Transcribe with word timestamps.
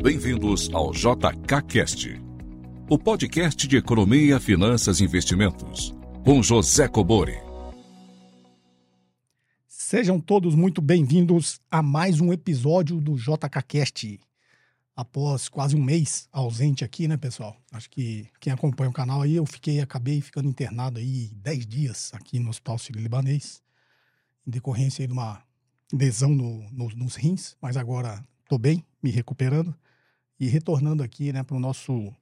Bem-vindos 0.00 0.70
ao 0.72 0.92
JKCast, 0.92 2.22
o 2.88 2.96
podcast 2.96 3.66
de 3.66 3.76
economia, 3.76 4.38
finanças 4.38 5.00
e 5.00 5.04
investimentos, 5.04 5.92
com 6.24 6.40
José 6.40 6.86
Cobori. 6.86 7.34
Sejam 9.66 10.20
todos 10.20 10.54
muito 10.54 10.80
bem-vindos 10.80 11.60
a 11.68 11.82
mais 11.82 12.20
um 12.20 12.32
episódio 12.32 13.00
do 13.00 13.16
JKCast. 13.16 14.20
Após 14.94 15.48
quase 15.48 15.74
um 15.74 15.82
mês 15.82 16.28
ausente 16.30 16.84
aqui, 16.84 17.08
né, 17.08 17.16
pessoal? 17.16 17.56
Acho 17.72 17.90
que 17.90 18.28
quem 18.38 18.52
acompanha 18.52 18.90
o 18.90 18.94
canal 18.94 19.22
aí, 19.22 19.34
eu 19.34 19.46
fiquei, 19.46 19.80
acabei 19.80 20.20
ficando 20.20 20.48
internado 20.48 21.00
aí 21.00 21.32
10 21.34 21.66
dias 21.66 22.12
aqui 22.14 22.38
no 22.38 22.50
Hospital 22.50 22.78
Sírio-Libanês, 22.78 23.60
em 24.46 24.50
decorrência 24.52 25.04
de 25.04 25.12
uma 25.12 25.42
lesão 25.92 26.30
no, 26.30 26.62
no, 26.70 26.88
nos 26.90 27.16
rins, 27.16 27.56
mas 27.60 27.76
agora 27.76 28.24
estou 28.44 28.60
bem, 28.60 28.86
me 29.02 29.10
recuperando 29.10 29.74
e 30.38 30.46
retornando 30.48 31.02
aqui 31.02 31.32
né, 31.32 31.42
para 31.42 31.56
o 31.56 31.60
nosso 31.60 32.14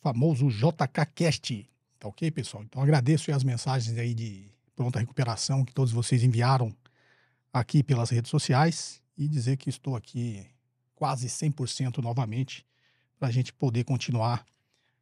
famoso 0.00 0.48
JKCast. 0.48 1.68
Tá 1.98 2.08
ok, 2.08 2.30
pessoal? 2.30 2.62
Então 2.62 2.82
agradeço 2.82 3.32
as 3.32 3.42
mensagens 3.42 3.96
aí 3.98 4.14
de 4.14 4.46
pronta 4.76 5.00
recuperação 5.00 5.64
que 5.64 5.72
todos 5.72 5.92
vocês 5.92 6.22
enviaram 6.22 6.72
aqui 7.52 7.82
pelas 7.82 8.10
redes 8.10 8.30
sociais 8.30 9.02
e 9.16 9.26
dizer 9.26 9.56
que 9.56 9.68
estou 9.68 9.96
aqui 9.96 10.46
quase 10.94 11.26
100% 11.26 11.98
novamente 11.98 12.64
para 13.18 13.28
a 13.28 13.30
gente 13.30 13.52
poder 13.52 13.84
continuar 13.84 14.44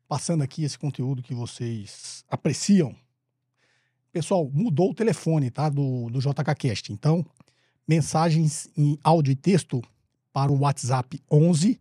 passando 0.09 0.43
aqui 0.43 0.63
esse 0.63 0.79
conteúdo 0.79 1.23
que 1.23 1.35
vocês 1.35 2.25
apreciam. 2.29 2.95
Pessoal, 4.13 4.49
mudou 4.51 4.91
o 4.91 4.95
telefone 4.95 5.51
tá, 5.51 5.69
do, 5.69 6.09
do 6.09 6.21
JKCast. 6.21 6.93
Então, 6.93 7.27
mensagens 7.87 8.69
em 8.77 8.99
áudio 9.03 9.33
e 9.33 9.37
texto 9.37 9.83
para 10.33 10.51
o 10.51 10.61
WhatsApp 10.61 11.21
11 11.31 11.79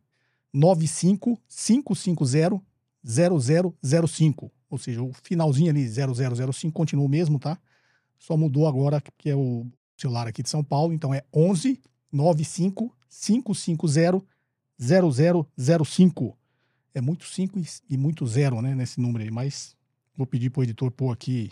95 0.55 1.37
550 1.49 2.61
0005. 3.03 4.51
Ou 4.69 4.77
seja, 4.77 5.03
o 5.03 5.11
finalzinho 5.13 5.69
ali 5.69 5.85
0005 5.87 6.73
continua 6.73 7.05
o 7.05 7.09
mesmo, 7.09 7.37
tá? 7.37 7.59
Só 8.17 8.37
mudou 8.37 8.67
agora 8.67 9.01
que 9.17 9.29
é 9.29 9.35
o 9.35 9.67
celular 9.97 10.27
aqui 10.27 10.41
de 10.41 10.49
São 10.49 10.63
Paulo, 10.63 10.93
então 10.93 11.13
é 11.13 11.23
11 11.33 11.81
95 12.11 12.95
550 13.09 14.23
0005. 14.79 16.37
É 16.93 17.01
muito 17.01 17.25
5 17.25 17.59
e 17.89 17.97
muito 17.97 18.25
0, 18.25 18.61
né, 18.61 18.73
nesse 18.73 19.01
número 19.01 19.23
aí, 19.23 19.31
mas 19.31 19.75
vou 20.15 20.25
pedir 20.25 20.49
para 20.49 20.61
o 20.61 20.63
editor 20.63 20.89
pôr 20.89 21.11
aqui 21.11 21.51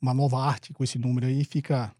uma 0.00 0.14
nova 0.14 0.38
arte 0.38 0.72
com 0.72 0.84
esse 0.84 0.98
número 0.98 1.26
aí, 1.26 1.42
fica 1.44 1.92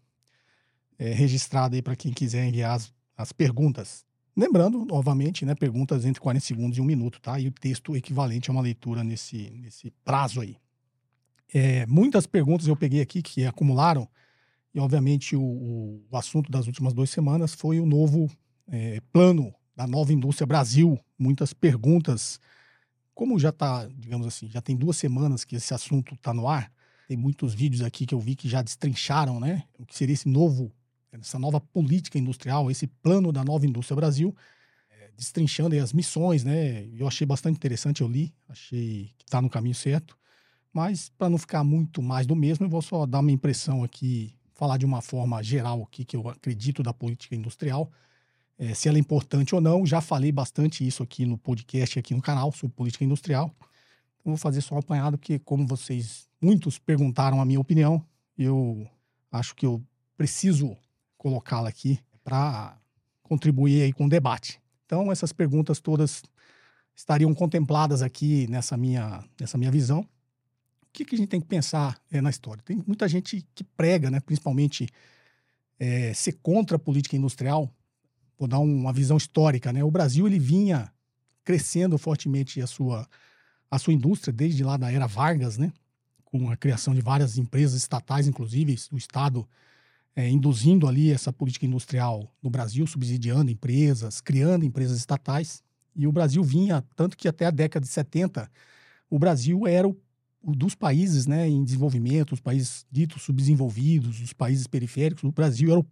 é, 0.97 1.11
registrado 1.11 1.75
aí 1.75 1.81
para 1.81 1.95
quem 1.97 2.13
quiser 2.13 2.45
enviar 2.45 2.75
as, 2.75 2.93
as 3.17 3.33
perguntas. 3.33 4.06
Lembrando, 4.37 4.85
novamente, 4.85 5.43
né, 5.43 5.55
perguntas 5.55 6.05
entre 6.05 6.21
40 6.21 6.45
segundos 6.45 6.77
e 6.77 6.81
um 6.81 6.85
minuto, 6.85 7.19
tá? 7.19 7.39
E 7.39 7.47
o 7.47 7.51
texto 7.51 7.95
equivalente 7.95 8.51
a 8.51 8.53
uma 8.53 8.61
leitura 8.61 9.03
nesse, 9.03 9.49
nesse 9.49 9.89
prazo 10.05 10.41
aí. 10.41 10.55
É, 11.51 11.87
muitas 11.87 12.27
perguntas 12.27 12.67
eu 12.67 12.75
peguei 12.75 13.01
aqui 13.01 13.23
que 13.23 13.43
acumularam, 13.45 14.07
e 14.75 14.79
obviamente 14.79 15.35
o, 15.35 16.03
o 16.07 16.15
assunto 16.15 16.51
das 16.51 16.67
últimas 16.67 16.93
duas 16.93 17.09
semanas 17.09 17.55
foi 17.55 17.79
o 17.79 17.85
novo 17.87 18.29
é, 18.67 19.01
plano 19.11 19.51
da 19.75 19.87
nova 19.87 20.13
indústria 20.13 20.45
Brasil. 20.45 20.99
Muitas 21.17 21.51
perguntas. 21.51 22.39
Como 23.15 23.39
já 23.39 23.49
está, 23.49 23.87
digamos 23.87 24.27
assim, 24.27 24.51
já 24.51 24.61
tem 24.61 24.75
duas 24.75 24.97
semanas 24.97 25.43
que 25.43 25.55
esse 25.55 25.73
assunto 25.73 26.13
está 26.13 26.31
no 26.31 26.47
ar, 26.47 26.71
tem 27.07 27.17
muitos 27.17 27.55
vídeos 27.55 27.81
aqui 27.81 28.05
que 28.05 28.13
eu 28.13 28.19
vi 28.19 28.35
que 28.35 28.47
já 28.47 28.61
destrincharam, 28.61 29.39
né? 29.39 29.63
O 29.79 29.85
que 29.85 29.95
seria 29.95 30.13
esse 30.13 30.29
novo 30.29 30.71
essa 31.11 31.39
nova 31.39 31.59
política 31.59 32.17
industrial, 32.17 32.69
esse 32.69 32.87
plano 32.87 33.31
da 33.31 33.43
nova 33.43 33.65
indústria 33.65 33.95
Brasil, 33.95 34.35
é, 34.89 35.11
destrinchando 35.15 35.75
as 35.79 35.93
missões, 35.93 36.43
né? 36.43 36.85
Eu 36.93 37.07
achei 37.07 37.25
bastante 37.25 37.55
interessante, 37.55 38.01
eu 38.01 38.07
li, 38.07 38.33
achei 38.47 39.13
que 39.17 39.25
está 39.25 39.41
no 39.41 39.49
caminho 39.49 39.75
certo. 39.75 40.17
Mas 40.73 41.09
para 41.09 41.29
não 41.29 41.37
ficar 41.37 41.63
muito 41.63 42.01
mais 42.01 42.27
do 42.27 42.35
mesmo, 42.35 42.65
eu 42.65 42.69
vou 42.69 42.81
só 42.81 43.05
dar 43.05 43.19
uma 43.19 43.31
impressão 43.31 43.83
aqui, 43.83 44.35
falar 44.53 44.77
de 44.77 44.85
uma 44.85 45.01
forma 45.01 45.41
geral 45.41 45.83
aqui 45.83 46.05
que 46.05 46.15
eu 46.15 46.27
acredito 46.29 46.83
da 46.83 46.93
política 46.93 47.35
industrial, 47.35 47.91
é, 48.59 48.73
se 48.73 48.87
ela 48.87 48.97
é 48.97 48.99
importante 48.99 49.55
ou 49.55 49.61
não. 49.61 49.85
Já 49.85 50.01
falei 50.01 50.31
bastante 50.31 50.85
isso 50.85 51.01
aqui 51.03 51.25
no 51.25 51.37
podcast, 51.37 51.97
aqui 51.97 52.13
no 52.13 52.21
canal, 52.21 52.51
sobre 52.51 52.75
política 52.75 53.03
industrial. 53.03 53.55
Então 54.19 54.33
vou 54.33 54.37
fazer 54.37 54.61
só 54.61 54.75
um 54.75 54.79
apanhado, 54.79 55.17
porque 55.17 55.39
como 55.39 55.65
vocês, 55.65 56.27
muitos 56.41 56.77
perguntaram 56.77 57.39
a 57.39 57.45
minha 57.45 57.59
opinião, 57.59 58.03
eu 58.37 58.87
acho 59.31 59.55
que 59.55 59.65
eu 59.65 59.81
preciso 60.15 60.75
colocá-la 61.17 61.69
aqui 61.69 61.99
para 62.23 62.77
contribuir 63.23 63.83
aí 63.83 63.93
com 63.93 64.05
o 64.05 64.09
debate. 64.09 64.61
Então, 64.85 65.11
essas 65.11 65.33
perguntas 65.33 65.79
todas 65.79 66.23
estariam 66.95 67.33
contempladas 67.33 68.01
aqui 68.01 68.47
nessa 68.47 68.77
minha, 68.77 69.23
nessa 69.39 69.57
minha 69.57 69.71
visão. 69.71 70.01
O 70.01 70.07
que, 70.93 71.05
que 71.05 71.15
a 71.15 71.17
gente 71.17 71.29
tem 71.29 71.41
que 71.41 71.47
pensar 71.47 72.01
é, 72.11 72.21
na 72.21 72.29
história? 72.29 72.63
Tem 72.63 72.81
muita 72.87 73.07
gente 73.07 73.45
que 73.53 73.63
prega, 73.63 74.09
né, 74.09 74.19
principalmente, 74.19 74.87
é, 75.79 76.13
ser 76.13 76.33
contra 76.41 76.77
a 76.77 76.79
política 76.79 77.15
industrial. 77.15 77.71
Vou 78.39 78.47
dar 78.47 78.59
uma 78.59 78.93
visão 78.93 79.17
histórica. 79.17 79.71
Né? 79.71 79.83
O 79.83 79.91
Brasil 79.91 80.25
ele 80.25 80.39
vinha 80.39 80.91
crescendo 81.43 81.97
fortemente 81.97 82.61
a 82.61 82.67
sua, 82.67 83.07
a 83.69 83.77
sua 83.77 83.93
indústria 83.93 84.33
desde 84.33 84.63
lá 84.63 84.75
da 84.75 84.91
era 84.91 85.05
Vargas, 85.05 85.57
né? 85.57 85.71
com 86.25 86.49
a 86.49 86.57
criação 86.57 86.93
de 86.93 87.01
várias 87.01 87.37
empresas 87.37 87.79
estatais, 87.79 88.27
inclusive 88.27 88.75
o 88.91 88.97
Estado 88.97 89.47
é, 90.17 90.27
induzindo 90.27 90.87
ali 90.87 91.11
essa 91.11 91.31
política 91.31 91.67
industrial 91.67 92.35
no 92.41 92.49
Brasil, 92.49 92.87
subsidiando 92.87 93.51
empresas, 93.51 94.19
criando 94.19 94.65
empresas 94.65 94.97
estatais. 94.97 95.61
E 95.95 96.07
o 96.07 96.11
Brasil 96.11 96.43
vinha, 96.43 96.83
tanto 96.95 97.15
que 97.15 97.27
até 97.27 97.45
a 97.45 97.51
década 97.51 97.85
de 97.85 97.91
70, 97.91 98.49
o 99.11 99.19
Brasil 99.19 99.67
era 99.67 99.87
o, 99.87 99.95
o 100.41 100.55
dos 100.55 100.73
países 100.73 101.27
né, 101.27 101.47
em 101.47 101.63
desenvolvimento, 101.63 102.31
os 102.31 102.39
países 102.39 102.83
ditos 102.91 103.21
subdesenvolvidos, 103.21 104.19
os 104.19 104.33
países 104.33 104.65
periféricos, 104.65 105.23
o 105.23 105.31
Brasil 105.31 105.69
era, 105.69 105.79
o, 105.79 105.85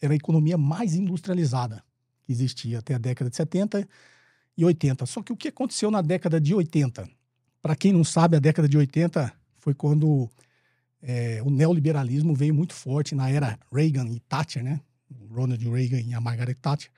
era 0.00 0.12
a 0.12 0.16
economia 0.16 0.56
mais 0.56 0.94
industrializada 0.94 1.82
que 2.22 2.30
existia 2.30 2.78
até 2.78 2.94
a 2.94 2.98
década 2.98 3.30
de 3.30 3.36
70 3.36 3.88
e 4.56 4.64
80. 4.64 5.06
Só 5.06 5.24
que 5.24 5.32
o 5.32 5.36
que 5.36 5.48
aconteceu 5.48 5.90
na 5.90 6.02
década 6.02 6.40
de 6.40 6.54
80? 6.54 7.10
Para 7.60 7.74
quem 7.74 7.92
não 7.92 8.04
sabe, 8.04 8.36
a 8.36 8.40
década 8.40 8.68
de 8.68 8.78
80 8.78 9.32
foi 9.58 9.74
quando 9.74 10.30
é, 11.02 11.42
o 11.42 11.50
neoliberalismo 11.50 12.32
veio 12.32 12.54
muito 12.54 12.72
forte 12.72 13.14
na 13.14 13.28
era 13.28 13.58
Reagan 13.72 14.08
e 14.08 14.20
Thatcher, 14.20 14.62
né? 14.62 14.80
Ronald 15.30 15.62
Reagan 15.68 16.00
e 16.00 16.14
a 16.14 16.20
Margaret 16.20 16.54
Thatcher, 16.54 16.90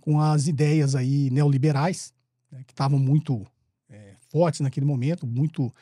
com 0.00 0.20
as 0.20 0.48
ideias 0.48 0.94
aí 0.94 1.30
neoliberais, 1.30 2.12
né, 2.50 2.64
que 2.66 2.72
estavam 2.72 2.98
muito 2.98 3.46
é, 3.88 4.14
fortes 4.30 4.60
naquele 4.60 4.86
momento, 4.86 5.26
muito, 5.26 5.72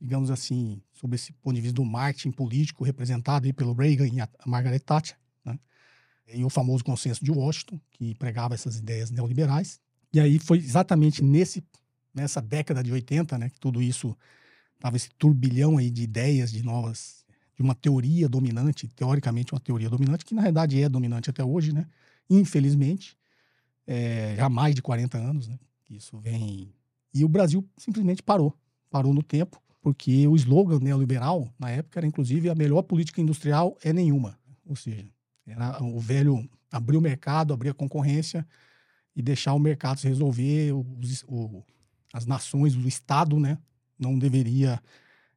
digamos 0.00 0.30
assim, 0.30 0.82
sob 0.92 1.14
esse 1.14 1.32
ponto 1.32 1.54
de 1.54 1.60
vista 1.60 1.76
do 1.76 1.84
marketing 1.84 2.32
político 2.32 2.84
representado 2.84 3.46
aí 3.46 3.52
pelo 3.52 3.72
Reagan 3.72 4.08
e 4.08 4.20
a 4.20 4.28
Margaret 4.44 4.80
Thatcher, 4.80 5.16
né? 5.44 5.58
E 6.32 6.44
o 6.44 6.50
famoso 6.50 6.84
consenso 6.84 7.24
de 7.24 7.30
Washington, 7.30 7.80
que 7.90 8.14
pregava 8.16 8.54
essas 8.54 8.76
ideias 8.76 9.10
neoliberais. 9.10 9.80
E 10.12 10.20
aí 10.20 10.38
foi 10.38 10.58
exatamente 10.58 11.22
nesse, 11.22 11.64
nessa 12.12 12.42
década 12.42 12.82
de 12.82 12.92
80, 12.92 13.38
né, 13.38 13.48
que 13.48 13.58
tudo 13.60 13.80
isso 13.80 14.16
tava 14.78 14.96
esse 14.96 15.10
turbilhão 15.10 15.78
aí 15.78 15.90
de 15.90 16.02
ideias, 16.02 16.50
de 16.50 16.62
novas 16.62 17.19
de 17.60 17.62
uma 17.62 17.74
teoria 17.74 18.26
dominante, 18.26 18.88
teoricamente 18.88 19.52
uma 19.52 19.60
teoria 19.60 19.90
dominante, 19.90 20.24
que 20.24 20.34
na 20.34 20.40
verdade 20.40 20.82
é 20.82 20.88
dominante 20.88 21.28
até 21.28 21.44
hoje, 21.44 21.74
né? 21.74 21.86
Infelizmente, 22.30 23.18
é, 23.86 24.34
já 24.34 24.46
há 24.46 24.48
mais 24.48 24.74
de 24.74 24.80
40 24.80 25.18
anos, 25.18 25.46
né? 25.46 25.58
Isso 25.90 26.18
vem. 26.18 26.72
E 27.12 27.22
o 27.22 27.28
Brasil 27.28 27.62
simplesmente 27.76 28.22
parou. 28.22 28.54
Parou 28.88 29.12
no 29.12 29.22
tempo, 29.22 29.60
porque 29.82 30.26
o 30.26 30.34
slogan 30.36 30.78
neoliberal, 30.80 31.52
na 31.58 31.68
época, 31.68 32.00
era 32.00 32.06
inclusive 32.06 32.48
a 32.48 32.54
melhor 32.54 32.80
política 32.80 33.20
industrial 33.20 33.76
é 33.84 33.92
nenhuma. 33.92 34.38
Ou 34.64 34.74
seja, 34.74 35.06
era 35.46 35.82
o 35.84 36.00
velho 36.00 36.48
abrir 36.72 36.96
o 36.96 37.00
mercado, 37.00 37.52
abrir 37.52 37.68
a 37.68 37.74
concorrência 37.74 38.46
e 39.14 39.20
deixar 39.20 39.52
o 39.52 39.58
mercado 39.58 40.00
se 40.00 40.08
resolver, 40.08 40.72
os, 40.72 41.24
o, 41.28 41.62
as 42.10 42.24
nações, 42.24 42.74
o 42.74 42.88
Estado, 42.88 43.38
né? 43.38 43.58
Não 43.98 44.18
deveria 44.18 44.82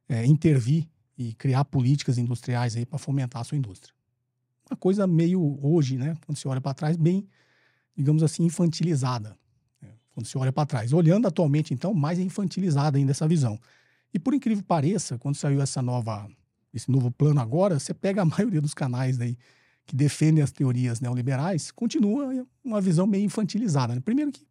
é, 0.08 0.24
intervir 0.24 0.88
e 1.16 1.32
criar 1.34 1.64
políticas 1.64 2.18
industriais 2.18 2.76
aí 2.76 2.84
para 2.84 2.98
fomentar 2.98 3.42
a 3.42 3.44
sua 3.44 3.56
indústria. 3.56 3.94
Uma 4.70 4.76
coisa 4.76 5.06
meio 5.06 5.58
hoje, 5.62 5.96
né, 5.96 6.16
quando 6.26 6.38
você 6.38 6.48
olha 6.48 6.60
para 6.60 6.74
trás, 6.74 6.96
bem, 6.96 7.26
digamos 7.96 8.22
assim, 8.22 8.44
infantilizada. 8.44 9.36
Né, 9.80 9.90
quando 10.12 10.26
você 10.26 10.38
olha 10.38 10.52
para 10.52 10.66
trás. 10.66 10.92
Olhando 10.92 11.28
atualmente, 11.28 11.74
então, 11.74 11.92
mais 11.94 12.18
infantilizada 12.18 12.98
ainda 12.98 13.12
essa 13.12 13.28
visão. 13.28 13.58
E 14.12 14.18
por 14.18 14.32
incrível 14.32 14.62
que 14.62 14.68
pareça, 14.68 15.18
quando 15.18 15.34
saiu 15.34 15.60
essa 15.60 15.82
nova, 15.82 16.28
esse 16.72 16.90
novo 16.90 17.10
plano 17.10 17.40
agora, 17.40 17.78
você 17.78 17.92
pega 17.92 18.22
a 18.22 18.24
maioria 18.26 18.60
dos 18.60 18.74
canais 18.74 19.20
aí 19.20 19.36
que 19.86 19.94
defendem 19.94 20.42
as 20.42 20.50
teorias 20.50 21.00
neoliberais, 21.00 21.70
continua 21.70 22.46
uma 22.64 22.80
visão 22.80 23.06
meio 23.06 23.24
infantilizada. 23.24 23.94
Né? 23.94 24.00
Primeiro 24.00 24.32
que, 24.32 24.46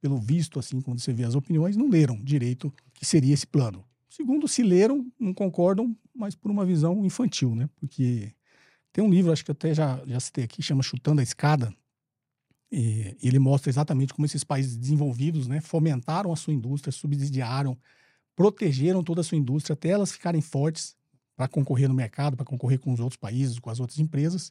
pelo 0.00 0.16
visto, 0.16 0.60
assim, 0.60 0.80
quando 0.80 1.00
você 1.00 1.12
vê 1.12 1.24
as 1.24 1.34
opiniões, 1.34 1.76
não 1.76 1.88
leram 1.88 2.22
direito 2.22 2.72
que 2.94 3.04
seria 3.04 3.34
esse 3.34 3.46
plano. 3.46 3.84
Segundo, 4.08 4.46
se 4.48 4.62
leram, 4.62 5.06
não 5.18 5.34
concordam, 5.34 5.96
mas 6.14 6.34
por 6.34 6.50
uma 6.50 6.64
visão 6.64 7.04
infantil, 7.04 7.54
né? 7.54 7.68
Porque 7.76 8.32
tem 8.92 9.04
um 9.04 9.10
livro, 9.10 9.32
acho 9.32 9.44
que 9.44 9.50
até 9.50 9.74
já, 9.74 10.02
já 10.06 10.18
citei 10.20 10.44
aqui, 10.44 10.62
chama 10.62 10.82
Chutando 10.82 11.20
a 11.20 11.22
Escada. 11.22 11.74
E 12.70 13.16
ele 13.22 13.38
mostra 13.38 13.70
exatamente 13.70 14.14
como 14.14 14.26
esses 14.26 14.42
países 14.42 14.76
desenvolvidos 14.76 15.46
né, 15.46 15.60
fomentaram 15.60 16.32
a 16.32 16.36
sua 16.36 16.52
indústria, 16.52 16.90
subsidiaram, 16.90 17.78
protegeram 18.34 19.02
toda 19.02 19.20
a 19.20 19.24
sua 19.24 19.38
indústria 19.38 19.74
até 19.74 19.90
elas 19.90 20.12
ficarem 20.12 20.40
fortes 20.40 20.96
para 21.36 21.46
concorrer 21.46 21.88
no 21.88 21.94
mercado, 21.94 22.36
para 22.36 22.46
concorrer 22.46 22.80
com 22.80 22.92
os 22.92 22.98
outros 22.98 23.18
países, 23.18 23.58
com 23.58 23.70
as 23.70 23.78
outras 23.78 23.98
empresas. 23.98 24.50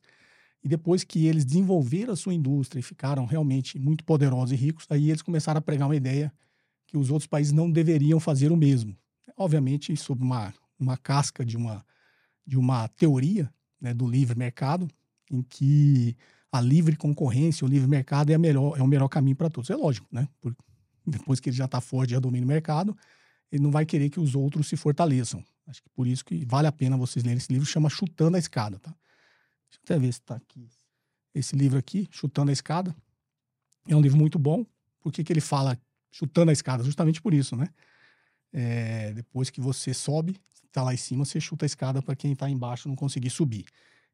E 0.63 0.67
depois 0.67 1.03
que 1.03 1.25
eles 1.25 1.45
desenvolveram 1.45 2.13
a 2.13 2.15
sua 2.15 2.33
indústria 2.33 2.79
e 2.79 2.83
ficaram 2.83 3.25
realmente 3.25 3.77
muito 3.77 4.03
poderosos 4.03 4.51
e 4.51 4.55
ricos, 4.55 4.85
aí 4.89 5.09
eles 5.09 5.21
começaram 5.21 5.59
a 5.59 5.61
pregar 5.61 5.87
uma 5.87 5.95
ideia 5.95 6.31
que 6.87 6.97
os 6.97 7.11
outros 7.11 7.27
países 7.27 7.51
não 7.51 7.69
deveriam 7.69 8.19
fazer 8.19 8.51
o 8.51 8.57
mesmo. 8.57 8.95
Obviamente, 9.37 9.95
sob 9.97 10.23
uma, 10.23 10.53
uma 10.79 10.97
casca 10.97 11.45
de 11.45 11.57
uma, 11.57 11.85
de 12.45 12.57
uma 12.57 12.87
teoria 12.89 13.51
né, 13.79 13.93
do 13.93 14.07
livre 14.07 14.37
mercado, 14.37 14.87
em 15.31 15.41
que 15.41 16.15
a 16.51 16.61
livre 16.61 16.95
concorrência, 16.95 17.65
o 17.65 17.67
livre 17.67 17.87
mercado 17.87 18.31
é, 18.31 18.35
a 18.35 18.39
melhor, 18.39 18.77
é 18.77 18.81
o 18.81 18.87
melhor 18.87 19.07
caminho 19.09 19.35
para 19.35 19.49
todos. 19.49 19.69
É 19.69 19.75
lógico, 19.75 20.07
né? 20.11 20.27
Por, 20.39 20.55
depois 21.05 21.39
que 21.39 21.49
ele 21.49 21.57
já 21.57 21.65
está 21.65 21.81
forte, 21.81 22.11
já 22.11 22.19
domina 22.19 22.45
o 22.45 22.47
mercado, 22.47 22.97
ele 23.51 23.61
não 23.61 23.71
vai 23.71 23.85
querer 23.85 24.09
que 24.09 24.19
os 24.19 24.35
outros 24.35 24.67
se 24.67 24.75
fortaleçam. 24.75 25.43
Acho 25.67 25.81
que 25.81 25.89
por 25.89 26.07
isso 26.07 26.23
que 26.23 26.45
vale 26.45 26.67
a 26.67 26.71
pena 26.71 26.97
vocês 26.97 27.23
lerem 27.23 27.37
esse 27.37 27.51
livro, 27.51 27.65
chama 27.65 27.89
Chutando 27.89 28.37
a 28.37 28.39
Escada, 28.39 28.79
tá? 28.79 28.91
Deixa 29.69 29.79
eu 29.79 29.81
até 29.83 29.99
ver 29.99 30.13
se 30.13 30.19
está 30.19 30.35
aqui. 30.35 30.67
Esse 31.33 31.55
livro 31.55 31.77
aqui, 31.77 32.07
Chutando 32.11 32.49
a 32.49 32.53
Escada, 32.53 32.95
é 33.87 33.95
um 33.95 34.01
livro 34.01 34.17
muito 34.17 34.39
bom. 34.39 34.65
Por 34.99 35.11
que, 35.11 35.23
que 35.23 35.31
ele 35.31 35.41
fala 35.41 35.77
chutando 36.11 36.49
a 36.49 36.53
escada? 36.53 36.83
Justamente 36.83 37.21
por 37.21 37.33
isso, 37.33 37.55
né? 37.55 37.69
É, 38.57 39.11
depois 39.11 39.49
que 39.49 39.59
você 39.59 39.93
sobe, 39.93 40.39
está 40.65 40.81
lá 40.81 40.93
em 40.93 40.97
cima, 40.97 41.25
você 41.25 41.41
chuta 41.41 41.65
a 41.65 41.67
escada 41.67 42.01
para 42.01 42.15
quem 42.15 42.31
está 42.31 42.49
embaixo 42.49 42.87
não 42.87 42.95
conseguir 42.95 43.29
subir. 43.29 43.65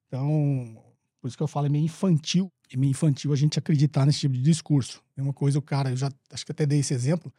Então, 0.07 0.83
por 1.21 1.27
isso 1.27 1.37
que 1.37 1.43
eu 1.43 1.47
falo, 1.47 1.67
é 1.67 1.69
meio 1.69 1.85
infantil. 1.85 2.51
É 2.73 2.75
meio 2.75 2.89
infantil 2.89 3.31
a 3.31 3.35
gente 3.35 3.59
acreditar 3.59 4.03
nesse 4.03 4.21
tipo 4.21 4.33
de 4.33 4.41
discurso. 4.41 5.03
É 5.15 5.21
uma 5.21 5.31
coisa, 5.31 5.59
o 5.59 5.61
cara, 5.61 5.91
eu 5.91 5.95
já 5.95 6.11
acho 6.31 6.43
que 6.43 6.51
até 6.51 6.65
dei 6.65 6.79
esse 6.79 6.91
exemplo. 6.91 7.31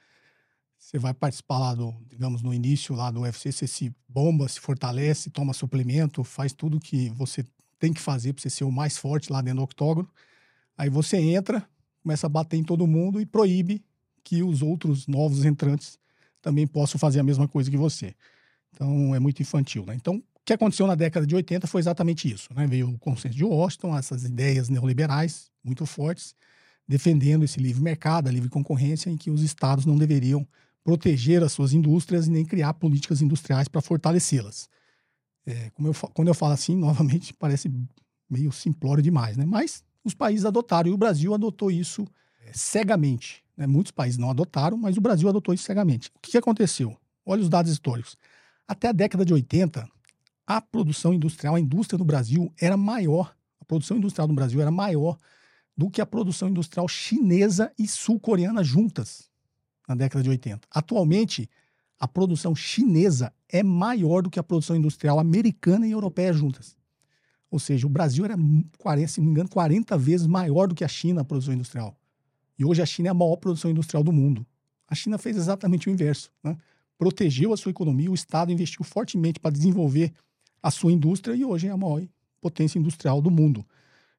Você 0.79 0.97
vai 0.97 1.13
participar 1.13 1.59
lá 1.59 1.75
do, 1.75 1.93
digamos, 2.09 2.41
no 2.41 2.55
início 2.55 2.95
lá 2.95 3.11
do 3.11 3.23
UFC, 3.23 3.51
você 3.51 3.67
se 3.67 3.93
bomba, 4.09 4.49
se 4.49 4.61
fortalece, 4.61 5.29
toma 5.29 5.53
suplemento, 5.53 6.23
faz 6.23 6.53
tudo 6.53 6.79
que 6.79 7.11
você 7.11 7.45
tem 7.81 7.93
que 7.93 8.01
fazer 8.01 8.33
para 8.33 8.43
você 8.43 8.51
ser 8.51 8.63
o 8.63 8.71
mais 8.71 8.97
forte 8.97 9.33
lá 9.33 9.43
dentro 9.43 9.59
do 9.59 9.65
octógono. 9.65 10.09
Aí 10.79 10.89
você 10.89 11.17
entra, 11.17 11.69
começa 12.01 12.27
a 12.27 12.31
bater 12.31 12.57
em 12.57 12.65
todo 12.65 12.87
mundo 12.87 13.21
e 13.21 13.27
proíbe 13.27 13.85
que 14.23 14.41
os 14.43 14.63
outros 14.63 15.09
novos 15.09 15.45
entrantes 15.45 15.99
também 16.43 16.67
possam 16.67 16.99
fazer 16.99 17.21
a 17.21 17.23
mesma 17.23 17.49
coisa 17.49 17.71
que 17.71 17.77
você. 17.77 18.15
Então 18.75 19.15
é 19.15 19.19
muito 19.19 19.41
infantil, 19.41 19.87
né? 19.87 19.95
Então 19.95 20.17
o 20.17 20.45
que 20.45 20.53
aconteceu 20.53 20.87
na 20.87 20.97
década 20.97 21.25
de 21.25 21.35
80 21.35 21.67
foi 21.69 21.81
exatamente 21.81 22.31
isso. 22.31 22.53
Né? 22.53 22.67
Veio 22.67 22.91
o 22.91 22.99
consenso 22.99 23.37
de 23.37 23.45
Washington, 23.45 23.97
essas 23.97 24.25
ideias 24.25 24.69
neoliberais 24.69 25.51
muito 25.63 25.87
fortes, 25.87 26.35
defendendo 26.87 27.45
esse 27.45 27.61
livre 27.61 27.81
mercado, 27.81 28.29
a 28.29 28.33
livre 28.33 28.51
concorrência, 28.51 29.09
em 29.09 29.17
que 29.17 29.31
os 29.31 29.41
estados 29.41 29.87
não 29.87 29.97
deveriam 29.97 30.47
proteger 30.83 31.45
as 31.45 31.53
suas 31.53 31.73
indústrias 31.73 32.27
e 32.27 32.31
nem 32.31 32.45
criar 32.45 32.75
políticas 32.75 33.23
industriais 33.23 33.69
para 33.69 33.81
fortalecê-las. 33.81 34.69
É, 35.47 35.71
eu, 35.79 35.95
quando 36.13 36.29
eu 36.29 36.35
falo 36.35 36.53
assim, 36.53 36.75
novamente, 36.77 37.33
parece 37.33 37.71
meio 38.29 38.51
simplório 38.51 39.03
demais, 39.03 39.37
né? 39.37 39.45
Mas 39.45 39.85
os 40.05 40.15
países 40.15 40.45
adotaram 40.45 40.91
e 40.91 40.93
o 40.93 40.99
Brasil 40.99 41.33
adotou 41.33 41.71
isso 41.71 42.05
é, 42.45 42.51
cegamente. 42.53 43.42
Né? 43.57 43.67
Muitos 43.67 43.93
países 43.93 44.19
não 44.19 44.31
adotaram, 44.31 44.77
mas 44.77 44.97
o 44.97 45.01
Brasil 45.01 45.29
adotou 45.29 45.55
isso 45.55 45.65
cegamente. 45.65 46.09
O 46.15 46.21
que, 46.21 46.37
aconteceu? 46.37 46.97
Olha 47.25 47.43
os 47.43 47.49
dados 47.49 47.71
históricos. 47.71 48.17
Até 48.67 48.89
a 48.89 48.93
década 48.93 49.25
de 49.25 49.33
80, 49.33 49.89
a 50.47 50.61
produção 50.61 51.13
industrial, 51.13 51.55
a 51.55 51.61
indústria 51.61 51.99
no 51.99 52.05
Brasil 52.05 52.53
era 52.61 52.77
maior, 52.77 53.35
a 53.61 53.65
produção 53.65 53.97
industrial 53.97 54.29
no 54.29 54.35
Brasil 54.35 54.61
era 54.61 54.71
maior 54.71 55.17
do 55.77 55.91
que 55.91 56.01
a 56.01 56.07
produção 56.07 56.49
industrial 56.49 56.87
chinesa 56.89 57.73
e 57.79 57.87
sul-coreana 57.87 58.63
juntas 58.63 59.31
na 59.89 59.95
década 59.95 60.23
de 60.23 60.31
80. 60.31 60.67
Atualmente, 60.71 61.49
a 61.99 62.09
produção 62.09 62.55
chinesa 62.55 63.33
é 63.49 63.63
maior 63.63 64.23
do 64.23 64.31
que 64.31 64.39
a 64.39 64.43
produção 64.43 64.77
industrial 64.77 65.19
americana 65.19 65.87
e 65.87 65.93
europeia 65.93 66.33
juntas. 66.33 66.77
Ou 67.51 67.59
seja, 67.59 67.87
o 67.87 67.91
Brasil 67.91 68.25
era, 68.25 68.35
40, 68.79 69.09
se 69.09 69.21
não 69.21 69.27
me 69.27 69.33
engano, 69.33 69.49
40 69.49 69.97
vezes 69.99 70.27
maior 70.27 70.67
do 70.67 70.75
que 70.75 70.85
a 70.85 70.89
China, 70.89 71.21
a 71.21 71.25
produção 71.25 71.55
industrial. 71.55 71.97
E 72.63 72.65
hoje 72.65 72.81
a 72.81 72.87
China 72.87 73.09
é 73.09 73.11
a 73.11 73.15
maior 73.15 73.35
produção 73.35 73.73
industrial 73.73 74.05
do 74.05 74.13
mundo. 74.13 74.47
A 74.87 74.95
China 74.95 75.19
fez 75.19 75.37
exatamente 75.37 75.89
o 75.89 75.91
inverso. 75.91 76.31
Né? 76.45 76.57
Protegeu 76.97 77.53
a 77.53 77.57
sua 77.57 77.71
economia, 77.71 78.09
o 78.09 78.15
Estado 78.15 78.53
investiu 78.53 78.85
fortemente 78.85 79.41
para 79.41 79.51
desenvolver 79.51 80.13
a 80.63 80.71
sua 80.71 80.93
indústria 80.93 81.35
e 81.35 81.45
hoje 81.45 81.67
é 81.67 81.71
a 81.73 81.77
maior 81.77 82.07
potência 82.41 82.79
industrial 82.79 83.21
do 83.21 83.33
mundo. 83.33 83.67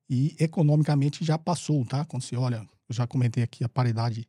E 0.10 0.36
economicamente 0.38 1.24
já 1.24 1.38
passou, 1.38 1.86
tá? 1.86 2.04
Quando 2.04 2.24
você 2.24 2.36
olha, 2.36 2.68
eu 2.90 2.94
já 2.94 3.07
comentei 3.07 3.44
aqui 3.44 3.63
a 3.63 3.69
paridade 3.69 4.28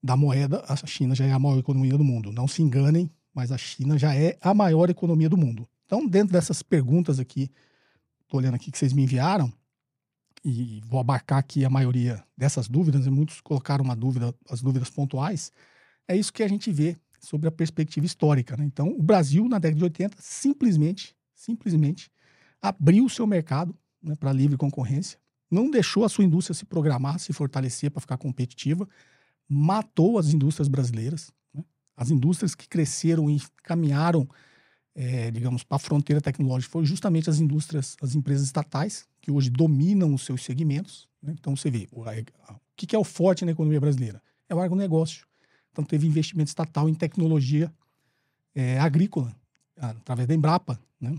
da 0.00 0.16
moeda, 0.16 0.64
a 0.68 0.76
China 0.86 1.12
já 1.12 1.24
é 1.24 1.32
a 1.32 1.38
maior 1.40 1.58
economia 1.58 1.98
do 1.98 2.04
mundo. 2.04 2.30
Não 2.30 2.46
se 2.46 2.62
enganem, 2.62 3.10
mas 3.34 3.50
a 3.50 3.58
China 3.58 3.98
já 3.98 4.14
é 4.14 4.38
a 4.40 4.54
maior 4.54 4.88
economia 4.88 5.28
do 5.28 5.36
mundo. 5.36 5.68
Então, 5.84 6.06
dentro 6.06 6.32
dessas 6.32 6.62
perguntas 6.62 7.18
aqui, 7.18 7.50
estou 8.22 8.38
olhando 8.38 8.54
aqui 8.54 8.70
que 8.70 8.78
vocês 8.78 8.92
me 8.92 9.02
enviaram, 9.02 9.52
e 10.44 10.80
vou 10.86 11.00
abarcar 11.00 11.38
aqui 11.38 11.64
a 11.64 11.70
maioria 11.70 12.22
dessas 12.36 12.68
dúvidas, 12.68 13.06
e 13.06 13.10
muitos 13.10 13.40
colocaram 13.40 13.84
uma 13.84 13.96
dúvida, 13.96 14.34
as 14.50 14.60
dúvidas 14.60 14.90
pontuais, 14.90 15.52
é 16.08 16.16
isso 16.16 16.32
que 16.32 16.42
a 16.42 16.48
gente 16.48 16.72
vê 16.72 16.96
sobre 17.20 17.48
a 17.48 17.52
perspectiva 17.52 18.04
histórica. 18.04 18.56
Né? 18.56 18.64
Então, 18.64 18.88
o 18.88 19.02
Brasil, 19.02 19.48
na 19.48 19.58
década 19.58 19.78
de 19.78 19.84
80, 19.84 20.16
simplesmente 20.20 21.14
simplesmente 21.42 22.10
abriu 22.60 23.04
o 23.04 23.10
seu 23.10 23.26
mercado 23.26 23.76
né, 24.02 24.14
para 24.14 24.32
livre 24.32 24.56
concorrência, 24.56 25.18
não 25.50 25.70
deixou 25.70 26.04
a 26.04 26.08
sua 26.08 26.24
indústria 26.24 26.54
se 26.54 26.64
programar, 26.64 27.18
se 27.18 27.32
fortalecer 27.32 27.90
para 27.90 28.00
ficar 28.00 28.16
competitiva, 28.16 28.88
matou 29.48 30.18
as 30.18 30.32
indústrias 30.32 30.68
brasileiras, 30.68 31.32
né? 31.52 31.64
as 31.96 32.10
indústrias 32.10 32.54
que 32.54 32.68
cresceram 32.68 33.28
e 33.28 33.40
caminharam, 33.62 34.28
é, 34.94 35.30
digamos, 35.30 35.62
para 35.64 35.76
a 35.76 35.80
fronteira 35.80 36.20
tecnológica 36.20 36.70
foram 36.70 36.86
justamente 36.86 37.28
as 37.28 37.38
indústrias, 37.38 37.96
as 38.00 38.14
empresas 38.14 38.46
estatais, 38.46 39.06
que 39.22 39.30
hoje 39.30 39.48
dominam 39.48 40.12
os 40.12 40.22
seus 40.22 40.42
segmentos. 40.42 41.08
Né? 41.22 41.34
Então, 41.38 41.56
você 41.56 41.70
vê, 41.70 41.88
o, 41.90 42.02
o 42.02 42.60
que 42.76 42.94
é 42.94 42.98
o 42.98 43.04
forte 43.04 43.44
na 43.44 43.52
economia 43.52 43.80
brasileira? 43.80 44.20
É 44.48 44.54
o 44.54 44.60
agronegócio. 44.60 45.26
Então, 45.70 45.84
teve 45.84 46.06
investimento 46.06 46.48
estatal 46.48 46.88
em 46.88 46.94
tecnologia 46.94 47.72
é, 48.54 48.78
agrícola, 48.78 49.34
através 49.76 50.28
da 50.28 50.34
Embrapa, 50.34 50.78
né? 51.00 51.14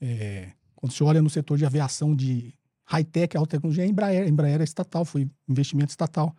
É, 0.00 0.50
quando 0.74 0.92
se 0.92 1.04
olha 1.04 1.22
no 1.22 1.30
setor 1.30 1.56
de 1.56 1.64
aviação 1.64 2.16
de 2.16 2.52
high-tech, 2.84 3.36
alta 3.36 3.56
tecnologia, 3.56 3.84
a 3.84 3.86
Embraer, 3.86 4.24
a 4.24 4.28
Embraer 4.28 4.60
é 4.60 4.64
estatal, 4.64 5.04
foi 5.04 5.30
investimento 5.48 5.90
estatal. 5.90 6.34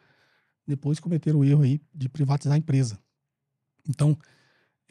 Depois 0.68 1.00
cometeram 1.00 1.40
o 1.40 1.46
erro 1.46 1.64
aí 1.64 1.80
de 1.94 2.10
privatizar 2.10 2.56
a 2.56 2.58
empresa. 2.58 3.00
Então, 3.88 4.18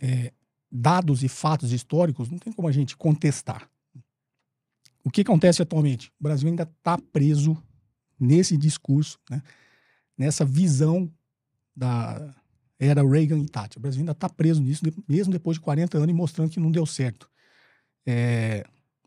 é, 0.00 0.33
dados 0.71 1.23
e 1.23 1.29
fatos 1.29 1.73
históricos 1.73 2.31
não 2.31 2.38
tem 2.38 2.52
como 2.52 2.67
a 2.67 2.73
gente 2.73 2.97
contestar. 2.97 3.69
O 5.05 5.11
que 5.11 5.23
acontece 5.23 5.63
atualmente? 5.63 6.09
O 6.21 6.23
Brasil 6.23 6.49
ainda 6.49 6.63
está 6.63 6.97
preso 6.97 7.61
nesse 8.19 8.57
discurso, 8.57 9.19
né? 9.29 9.43
nessa 10.17 10.45
visão 10.45 11.11
da 11.75 12.35
era 12.79 13.07
Reagan 13.07 13.39
e 13.39 13.47
Thatcher. 13.47 13.79
O 13.79 13.83
Brasil 13.83 14.01
ainda 14.01 14.13
está 14.13 14.29
preso 14.29 14.61
nisso, 14.61 14.83
mesmo 15.09 15.33
depois 15.33 15.57
de 15.57 15.61
40 15.61 15.99
anos 15.99 16.11
e 16.11 16.13
mostrando 16.13 16.51
que 16.51 16.59
não 16.61 16.71
deu 16.71 16.85
certo. 16.85 17.31
É, 18.05 18.65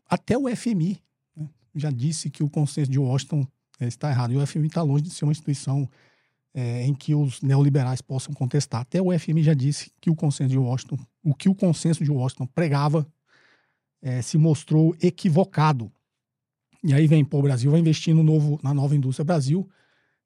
até 0.08 0.36
o 0.38 0.54
FMI 0.54 0.98
né, 1.36 1.48
já 1.74 1.90
disse 1.90 2.30
que 2.30 2.42
o 2.42 2.48
consenso 2.48 2.90
de 2.90 2.98
Washington 2.98 3.46
é, 3.78 3.86
está 3.86 4.10
errado. 4.10 4.32
E 4.32 4.36
o 4.36 4.46
FMI 4.46 4.68
está 4.68 4.82
longe 4.82 5.02
de 5.02 5.10
ser 5.10 5.24
uma 5.24 5.32
instituição 5.32 5.88
é, 6.54 6.86
em 6.86 6.94
que 6.94 7.14
os 7.14 7.42
neoliberais 7.42 8.00
possam 8.00 8.32
contestar. 8.32 8.80
Até 8.80 9.00
o 9.00 9.16
FMI 9.18 9.42
já 9.42 9.54
disse 9.54 9.92
que 10.00 10.08
o 10.08 10.16
consenso 10.16 10.50
de 10.50 10.58
Washington, 10.58 10.98
o 11.22 11.34
que 11.34 11.48
o 11.48 11.54
consenso 11.54 12.02
de 12.02 12.10
Washington 12.10 12.46
pregava, 12.46 13.06
é, 14.06 14.22
se 14.22 14.38
mostrou 14.38 14.94
equivocado. 15.02 15.90
E 16.84 16.94
aí 16.94 17.08
vem, 17.08 17.24
pô, 17.24 17.40
o 17.40 17.42
Brasil 17.42 17.72
vai 17.72 17.80
investir 17.80 18.14
no 18.14 18.22
novo, 18.22 18.60
na 18.62 18.72
nova 18.72 18.94
indústria 18.94 19.24
Brasil 19.24 19.68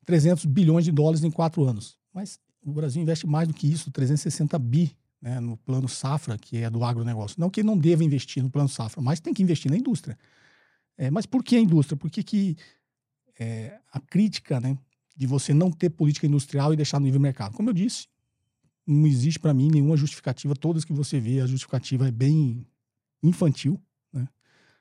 300 0.04 0.44
bilhões 0.44 0.84
de 0.84 0.92
dólares 0.92 1.24
em 1.24 1.30
quatro 1.30 1.64
anos. 1.64 1.96
Mas 2.12 2.38
o 2.62 2.72
Brasil 2.72 3.00
investe 3.00 3.26
mais 3.26 3.48
do 3.48 3.54
que 3.54 3.66
isso, 3.66 3.90
360 3.90 4.58
bi 4.58 4.94
né, 5.22 5.40
no 5.40 5.56
plano 5.56 5.88
safra, 5.88 6.36
que 6.36 6.58
é 6.58 6.68
do 6.68 6.84
agronegócio. 6.84 7.40
Não 7.40 7.48
que 7.48 7.62
não 7.62 7.78
deva 7.78 8.04
investir 8.04 8.42
no 8.42 8.50
plano 8.50 8.68
safra, 8.68 9.00
mas 9.00 9.18
tem 9.18 9.32
que 9.32 9.42
investir 9.42 9.70
na 9.70 9.78
indústria. 9.78 10.18
É, 10.98 11.10
mas 11.10 11.24
por 11.24 11.42
que 11.42 11.56
a 11.56 11.60
indústria? 11.60 11.96
Por 11.96 12.10
que, 12.10 12.22
que 12.22 12.58
é, 13.38 13.78
a 13.90 13.98
crítica 13.98 14.60
né, 14.60 14.76
de 15.16 15.26
você 15.26 15.54
não 15.54 15.70
ter 15.70 15.88
política 15.88 16.26
industrial 16.26 16.74
e 16.74 16.76
deixar 16.76 17.00
no 17.00 17.06
livre 17.06 17.18
mercado? 17.18 17.56
Como 17.56 17.70
eu 17.70 17.74
disse, 17.74 18.08
não 18.86 19.06
existe 19.06 19.38
para 19.38 19.54
mim 19.54 19.70
nenhuma 19.72 19.96
justificativa. 19.96 20.54
Todas 20.54 20.84
que 20.84 20.92
você 20.92 21.18
vê, 21.18 21.40
a 21.40 21.46
justificativa 21.46 22.08
é 22.08 22.10
bem 22.10 22.66
infantil, 23.22 23.80
né, 24.12 24.28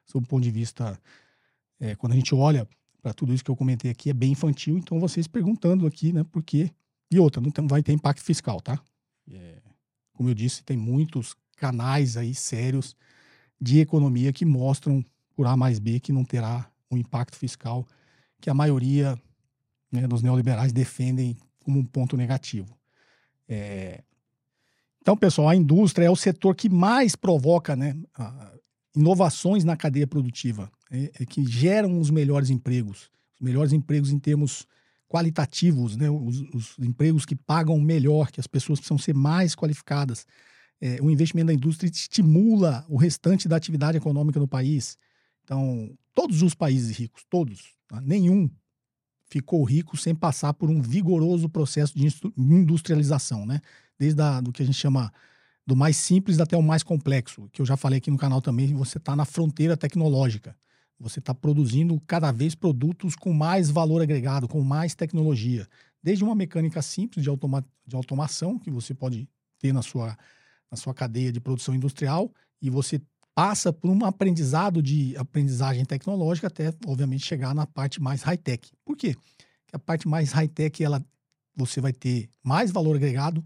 sob 0.06 0.26
o 0.26 0.28
ponto 0.28 0.44
de 0.44 0.52
vista. 0.52 1.00
É, 1.80 1.96
quando 1.96 2.14
a 2.14 2.16
gente 2.16 2.36
olha 2.36 2.68
para 3.02 3.14
tudo 3.14 3.34
isso 3.34 3.44
que 3.44 3.50
eu 3.50 3.56
comentei 3.56 3.90
aqui, 3.90 4.10
é 4.10 4.14
bem 4.14 4.34
infantil. 4.34 4.78
Então, 4.78 5.00
vocês 5.00 5.28
perguntando 5.28 5.88
aqui, 5.88 6.12
né, 6.12 6.24
por 6.24 6.44
quê? 6.44 6.72
E 7.12 7.20
outra, 7.20 7.42
não 7.42 7.52
tem, 7.52 7.66
vai 7.66 7.82
ter 7.82 7.94
impacto 7.94 8.22
fiscal, 8.22 8.62
tá? 8.62 8.80
É, 9.32 9.62
como 10.14 10.30
eu 10.30 10.34
disse, 10.34 10.64
tem 10.64 10.78
muitos 10.78 11.36
canais 11.56 12.18
aí 12.18 12.36
sérios 12.36 12.96
de 13.60 13.80
economia 13.80 14.32
que 14.32 14.46
mostram 14.46 15.04
por 15.36 15.48
A 15.48 15.56
mais 15.56 15.80
B 15.80 16.00
que 16.00 16.12
não 16.12 16.24
terá 16.24 16.70
um 16.92 16.98
impacto 16.98 17.38
fiscal 17.38 17.88
que 18.42 18.50
a 18.50 18.54
maioria 18.54 19.20
né, 19.92 20.08
dos 20.08 20.22
neoliberais 20.22 20.72
defendem 20.72 21.38
como 21.64 21.80
um 21.80 21.86
ponto 21.86 22.16
negativo. 22.16 22.78
É... 23.48 24.04
Então, 25.10 25.18
pessoal, 25.18 25.50
a 25.50 25.56
indústria 25.56 26.06
é 26.06 26.10
o 26.12 26.16
setor 26.16 26.54
que 26.56 26.70
mais 26.70 27.16
provoca 27.16 27.76
né, 27.76 27.98
inovações 28.96 29.64
na 29.64 29.76
cadeia 29.76 30.06
produtiva, 30.06 30.72
é, 30.92 31.12
é 31.22 31.26
que 31.26 31.44
geram 31.44 32.00
os 32.00 32.12
melhores 32.12 32.52
empregos, 32.52 33.10
os 33.34 33.42
melhores 33.42 33.74
empregos 33.74 34.12
em 34.12 34.20
termos 34.20 34.68
qualitativos, 35.08 35.98
né, 35.98 36.12
os, 36.12 36.42
os 36.54 36.78
empregos 36.78 37.26
que 37.26 37.36
pagam 37.36 37.80
melhor, 37.80 38.30
que 38.30 38.40
as 38.40 38.46
pessoas 38.46 38.78
precisam 38.78 39.00
ser 39.00 39.16
mais 39.16 39.56
qualificadas. 39.56 40.28
É, 40.80 41.00
o 41.02 41.10
investimento 41.10 41.48
da 41.48 41.56
indústria 41.56 41.90
estimula 41.90 42.86
o 42.88 42.96
restante 42.96 43.48
da 43.48 43.56
atividade 43.56 43.98
econômica 43.98 44.40
no 44.40 44.48
país. 44.48 44.96
Então, 45.44 45.92
todos 46.14 46.44
os 46.44 46.54
países 46.54 46.96
ricos, 46.96 47.26
todos, 47.28 47.74
tá? 47.88 48.00
nenhum 48.00 48.48
ficou 49.28 49.64
rico 49.64 49.98
sem 49.98 50.14
passar 50.14 50.54
por 50.54 50.70
um 50.70 50.80
vigoroso 50.80 51.50
processo 51.50 51.98
de 51.98 52.08
industrialização, 52.38 53.44
né? 53.44 53.60
Desde 54.00 54.22
a, 54.22 54.40
do 54.40 54.52
que 54.52 54.64
a 54.64 54.66
gente 54.66 54.78
chama 54.78 55.12
do 55.68 55.76
mais 55.76 55.98
simples 55.98 56.40
até 56.40 56.58
o 56.58 56.64
mais 56.64 56.82
complexo, 56.82 57.48
que 57.52 57.62
eu 57.62 57.66
já 57.66 57.78
falei 57.78 58.00
aqui 58.00 58.10
no 58.10 58.18
canal 58.18 58.42
também, 58.42 58.74
você 58.74 58.98
está 58.98 59.16
na 59.16 59.26
fronteira 59.26 59.78
tecnológica. 59.78 60.56
Você 61.00 61.20
está 61.20 61.34
produzindo 61.34 62.00
cada 62.08 62.32
vez 62.32 62.56
produtos 62.56 63.16
com 63.16 63.32
mais 63.32 63.70
valor 63.70 64.02
agregado, 64.02 64.48
com 64.48 64.62
mais 64.62 64.96
tecnologia. 64.96 65.68
Desde 66.02 66.24
uma 66.24 66.34
mecânica 66.34 66.82
simples 66.82 67.24
de, 67.24 67.30
automa 67.30 67.64
de 67.86 67.96
automação, 67.96 68.58
que 68.58 68.72
você 68.72 68.94
pode 68.94 69.30
ter 69.60 69.72
na 69.72 69.82
sua, 69.82 70.18
na 70.72 70.76
sua 70.76 70.94
cadeia 70.94 71.32
de 71.32 71.40
produção 71.40 71.76
industrial, 71.76 72.34
e 72.62 72.70
você 72.70 73.02
passa 73.36 73.72
por 73.72 73.90
um 73.90 74.04
aprendizado 74.04 74.82
de 74.82 75.16
aprendizagem 75.16 75.86
tecnológica 75.86 76.48
até, 76.48 76.74
obviamente, 76.86 77.26
chegar 77.26 77.54
na 77.54 77.66
parte 77.66 78.02
mais 78.02 78.22
high-tech. 78.24 78.72
Por 78.84 78.98
quê? 78.98 79.16
Porque 79.64 79.76
a 79.76 79.80
parte 79.80 80.08
mais 80.08 80.32
high-tech, 80.32 80.84
ela, 80.84 81.06
você 81.56 81.80
vai 81.80 81.94
ter 81.94 82.28
mais 82.44 82.72
valor 82.72 82.96
agregado, 82.96 83.44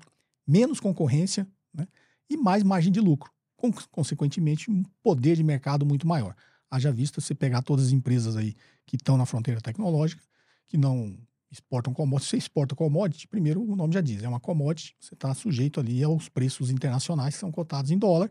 menos 0.48 0.80
concorrência 0.80 1.48
né? 1.74 1.88
e 2.30 2.38
mais 2.38 2.64
margem 2.64 2.92
de 2.92 3.00
lucro. 3.00 3.32
Com, 3.56 3.72
consequentemente, 3.92 4.70
um 4.70 4.84
poder 5.02 5.36
de 5.36 5.44
mercado 5.44 5.86
muito 5.86 6.08
maior. 6.08 6.36
Haja 6.70 6.92
vista 6.92 7.22
você 7.22 7.34
pegar 7.34 7.62
todas 7.62 7.88
as 7.88 7.92
empresas 7.92 8.36
aí 8.36 8.56
que 8.86 8.96
estão 8.96 9.16
na 9.16 9.26
fronteira 9.26 9.62
tecnológica, 9.62 10.22
que 10.68 10.78
não 10.78 11.18
exportam 11.52 11.94
commodities. 11.94 12.30
Você 12.30 12.38
exporta 12.38 12.76
commodity, 12.76 13.28
primeiro 13.28 13.62
o 13.62 13.76
nome 13.76 13.94
já 13.94 14.02
diz, 14.02 14.24
é 14.24 14.28
uma 14.28 14.40
commodity, 14.40 14.96
você 15.00 15.14
está 15.14 15.34
sujeito 15.34 15.80
ali 15.80 16.04
aos 16.04 16.28
preços 16.28 16.70
internacionais 16.70 17.36
que 17.36 17.40
são 17.40 17.52
cotados 17.52 17.92
em 17.92 17.98
dólar 17.98 18.30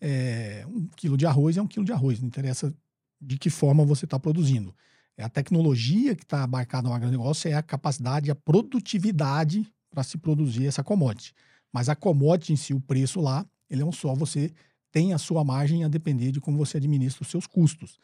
é, 0.00 0.64
um 0.66 0.86
quilo 0.96 1.16
de 1.16 1.24
arroz 1.24 1.56
é 1.56 1.62
um 1.62 1.66
quilo 1.66 1.86
de 1.86 1.92
arroz, 1.92 2.20
não 2.20 2.28
interessa 2.28 2.74
de 3.18 3.38
que 3.38 3.48
forma 3.48 3.84
você 3.84 4.04
está 4.04 4.18
produzindo. 4.18 4.74
É 5.16 5.24
a 5.24 5.30
tecnologia 5.30 6.14
que 6.14 6.24
está 6.24 6.42
abarcada 6.42 6.88
no 6.88 6.94
agronegócio, 6.94 7.48
é 7.48 7.54
a 7.54 7.62
capacidade, 7.62 8.30
a 8.30 8.34
produtividade 8.34 9.66
para 9.94 10.02
se 10.02 10.18
produzir 10.18 10.66
essa 10.66 10.82
commodity. 10.82 11.32
Mas 11.72 11.88
a 11.88 11.94
commodity 11.94 12.52
em 12.52 12.56
si, 12.56 12.74
o 12.74 12.80
preço 12.80 13.20
lá, 13.20 13.46
ele 13.70 13.80
é 13.80 13.84
um 13.84 13.92
só, 13.92 14.14
você 14.14 14.52
tem 14.90 15.14
a 15.14 15.18
sua 15.18 15.44
margem 15.44 15.84
a 15.84 15.88
depender 15.88 16.32
de 16.32 16.40
como 16.40 16.58
você 16.58 16.76
administra 16.76 17.22
os 17.22 17.28
seus 17.28 17.46
custos. 17.46 17.98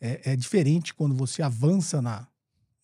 É, 0.00 0.32
é 0.32 0.36
diferente 0.36 0.94
quando 0.94 1.14
você 1.14 1.42
avança 1.42 2.00
na, 2.00 2.26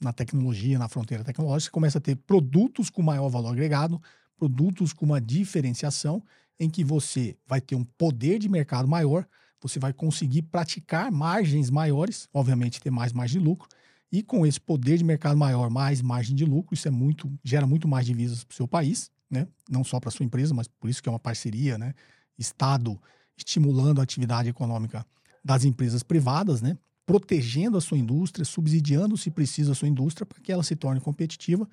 na 0.00 0.12
tecnologia, 0.12 0.78
na 0.78 0.88
fronteira 0.88 1.24
tecnológica, 1.24 1.70
você 1.70 1.72
começa 1.72 1.98
a 1.98 2.00
ter 2.00 2.16
produtos 2.16 2.90
com 2.90 3.00
maior 3.02 3.28
valor 3.28 3.50
agregado, 3.50 4.00
produtos 4.36 4.92
com 4.92 5.06
uma 5.06 5.20
diferenciação 5.20 6.22
em 6.58 6.68
que 6.68 6.82
você 6.84 7.36
vai 7.46 7.60
ter 7.60 7.76
um 7.76 7.84
poder 7.84 8.38
de 8.38 8.48
mercado 8.48 8.88
maior, 8.88 9.26
você 9.60 9.78
vai 9.78 9.92
conseguir 9.92 10.42
praticar 10.42 11.10
margens 11.10 11.70
maiores, 11.70 12.28
obviamente 12.32 12.80
ter 12.80 12.90
mais 12.90 13.12
margem 13.12 13.40
de 13.40 13.46
lucro, 13.46 13.68
e 14.10 14.22
com 14.22 14.46
esse 14.46 14.60
poder 14.60 14.98
de 14.98 15.04
mercado 15.04 15.36
maior, 15.36 15.70
mais 15.70 16.00
margem 16.00 16.34
de 16.34 16.44
lucro, 16.44 16.74
isso 16.74 16.88
é 16.88 16.90
muito 16.90 17.30
gera 17.44 17.66
muito 17.66 17.86
mais 17.86 18.06
divisas 18.06 18.44
para 18.44 18.52
o 18.52 18.56
seu 18.56 18.66
país, 18.66 19.10
né? 19.30 19.46
Não 19.68 19.84
só 19.84 20.00
para 20.00 20.10
sua 20.10 20.24
empresa, 20.24 20.54
mas 20.54 20.66
por 20.66 20.88
isso 20.88 21.02
que 21.02 21.08
é 21.08 21.12
uma 21.12 21.18
parceria, 21.18 21.76
né? 21.76 21.94
Estado 22.38 23.00
estimulando 23.36 24.00
a 24.00 24.02
atividade 24.02 24.48
econômica 24.48 25.04
das 25.44 25.64
empresas 25.64 26.02
privadas, 26.02 26.62
né? 26.62 26.76
Protegendo 27.04 27.76
a 27.76 27.80
sua 27.80 27.98
indústria, 27.98 28.44
subsidiando, 28.44 29.16
se 29.16 29.30
precisa, 29.30 29.72
a 29.72 29.74
sua 29.74 29.88
indústria 29.88 30.26
para 30.26 30.40
que 30.40 30.52
ela 30.52 30.62
se 30.62 30.76
torne 30.76 31.00
competitiva 31.00 31.68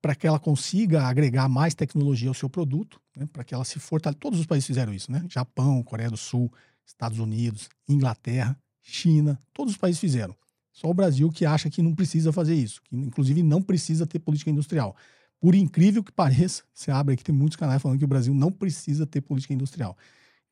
para 0.00 0.14
que 0.14 0.26
ela 0.26 0.38
consiga 0.38 1.02
agregar 1.04 1.48
mais 1.48 1.74
tecnologia 1.74 2.28
ao 2.28 2.34
seu 2.34 2.48
produto, 2.48 3.00
né, 3.16 3.26
para 3.32 3.44
que 3.44 3.54
ela 3.54 3.64
se 3.64 3.78
fortaleça. 3.78 4.20
Todos 4.20 4.38
os 4.38 4.46
países 4.46 4.66
fizeram 4.66 4.92
isso, 4.92 5.10
né? 5.10 5.24
Japão, 5.28 5.82
Coreia 5.82 6.10
do 6.10 6.16
Sul, 6.16 6.52
Estados 6.86 7.18
Unidos, 7.18 7.68
Inglaterra, 7.88 8.58
China, 8.80 9.40
todos 9.52 9.74
os 9.74 9.78
países 9.78 10.00
fizeram. 10.00 10.34
Só 10.78 10.88
o 10.88 10.94
Brasil 10.94 11.28
que 11.28 11.44
acha 11.44 11.68
que 11.68 11.82
não 11.82 11.92
precisa 11.92 12.32
fazer 12.32 12.54
isso, 12.54 12.80
que 12.84 12.94
inclusive 12.94 13.42
não 13.42 13.60
precisa 13.60 14.06
ter 14.06 14.20
política 14.20 14.48
industrial. 14.48 14.94
Por 15.40 15.56
incrível 15.56 16.04
que 16.04 16.12
pareça, 16.12 16.62
você 16.72 16.92
abre 16.92 17.14
aqui, 17.14 17.24
tem 17.24 17.34
muitos 17.34 17.56
canais 17.56 17.82
falando 17.82 17.98
que 17.98 18.04
o 18.04 18.08
Brasil 18.08 18.32
não 18.32 18.52
precisa 18.52 19.04
ter 19.04 19.20
política 19.20 19.52
industrial. 19.52 19.98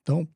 Então, 0.03 0.29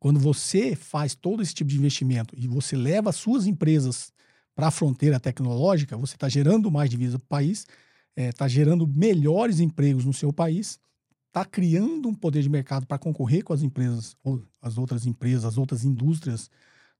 quando 0.00 0.18
você 0.18 0.74
faz 0.74 1.14
todo 1.14 1.40
esse 1.40 1.54
tipo 1.54 1.70
de 1.70 1.78
investimento 1.78 2.34
e 2.36 2.48
você 2.48 2.74
leva 2.74 3.10
as 3.10 3.14
suas 3.14 3.46
empresas 3.46 4.12
para 4.56 4.66
a 4.66 4.70
fronteira 4.72 5.20
tecnológica, 5.20 5.96
você 5.96 6.16
está 6.16 6.28
gerando 6.28 6.68
mais 6.68 6.90
divisa 6.90 7.16
para 7.16 7.26
o 7.26 7.28
país, 7.28 7.60
está 7.60 7.70
é, 8.16 8.32
tá 8.32 8.48
gerando 8.48 8.88
melhores 8.88 9.60
empregos 9.60 10.04
no 10.04 10.12
seu 10.12 10.32
país, 10.32 10.80
está 11.28 11.44
criando 11.44 12.08
um 12.08 12.14
poder 12.14 12.42
de 12.42 12.48
mercado 12.48 12.84
para 12.84 12.98
concorrer 12.98 13.44
com 13.44 13.52
as 13.52 13.62
empresas, 13.62 14.16
as 14.60 14.76
outras 14.76 15.06
empresas, 15.06 15.44
as 15.44 15.56
outras 15.56 15.84
indústrias 15.84 16.50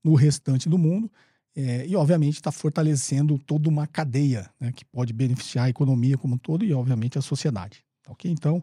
no 0.04 0.14
restante 0.14 0.68
do 0.68 0.78
mundo, 0.78 1.10
é, 1.56 1.86
e 1.86 1.96
obviamente 1.96 2.34
está 2.34 2.52
fortalecendo 2.52 3.38
toda 3.38 3.68
uma 3.68 3.86
cadeia 3.86 4.50
né, 4.60 4.70
que 4.72 4.84
pode 4.84 5.12
beneficiar 5.12 5.64
a 5.64 5.70
economia 5.70 6.18
como 6.18 6.34
um 6.34 6.38
todo 6.38 6.64
e 6.64 6.72
obviamente 6.72 7.18
a 7.18 7.22
sociedade. 7.22 7.82
Tá 8.02 8.12
ok? 8.12 8.30
Então, 8.30 8.62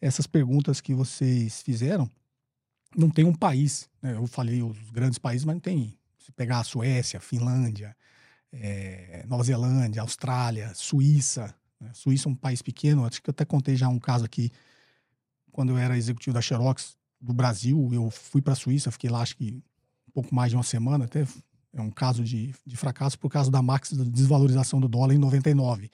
essas 0.00 0.26
perguntas 0.26 0.80
que 0.80 0.94
vocês 0.94 1.60
fizeram, 1.62 2.08
não 2.96 3.10
tem 3.10 3.24
um 3.24 3.34
país, 3.34 3.90
né, 4.00 4.14
eu 4.14 4.26
falei 4.26 4.62
os 4.62 4.90
grandes 4.90 5.18
países, 5.18 5.44
mas 5.44 5.56
não 5.56 5.60
tem. 5.60 5.98
Se 6.18 6.30
pegar 6.32 6.60
a 6.60 6.64
Suécia, 6.64 7.20
Finlândia, 7.20 7.96
é, 8.52 9.24
Nova 9.26 9.42
Zelândia, 9.42 10.00
Austrália, 10.00 10.72
Suíça, 10.74 11.54
né? 11.80 11.90
Suíça 11.94 12.28
é 12.28 12.32
um 12.32 12.34
país 12.34 12.62
pequeno, 12.62 13.04
acho 13.04 13.22
que 13.22 13.30
eu 13.30 13.32
até 13.32 13.44
contei 13.44 13.76
já 13.76 13.88
um 13.88 13.98
caso 13.98 14.24
aqui, 14.24 14.50
quando 15.52 15.70
eu 15.70 15.78
era 15.78 15.96
executivo 15.96 16.34
da 16.34 16.40
Xerox 16.40 16.96
do 17.20 17.32
Brasil, 17.32 17.88
eu 17.92 18.10
fui 18.10 18.40
para 18.40 18.52
a 18.52 18.56
Suíça, 18.56 18.90
fiquei 18.90 19.10
lá 19.10 19.20
acho 19.20 19.36
que 19.36 19.62
um 20.08 20.12
pouco 20.12 20.34
mais 20.34 20.50
de 20.50 20.56
uma 20.56 20.62
semana, 20.62 21.04
até 21.04 21.26
é 21.80 21.82
um 21.82 21.90
caso 21.90 22.22
de, 22.22 22.54
de 22.66 22.76
fracasso 22.76 23.18
por 23.18 23.30
causa 23.30 23.50
da 23.50 23.62
max 23.62 23.92
desvalorização 23.92 24.80
do 24.80 24.88
dólar 24.88 25.14
em 25.14 25.18
99. 25.18 25.90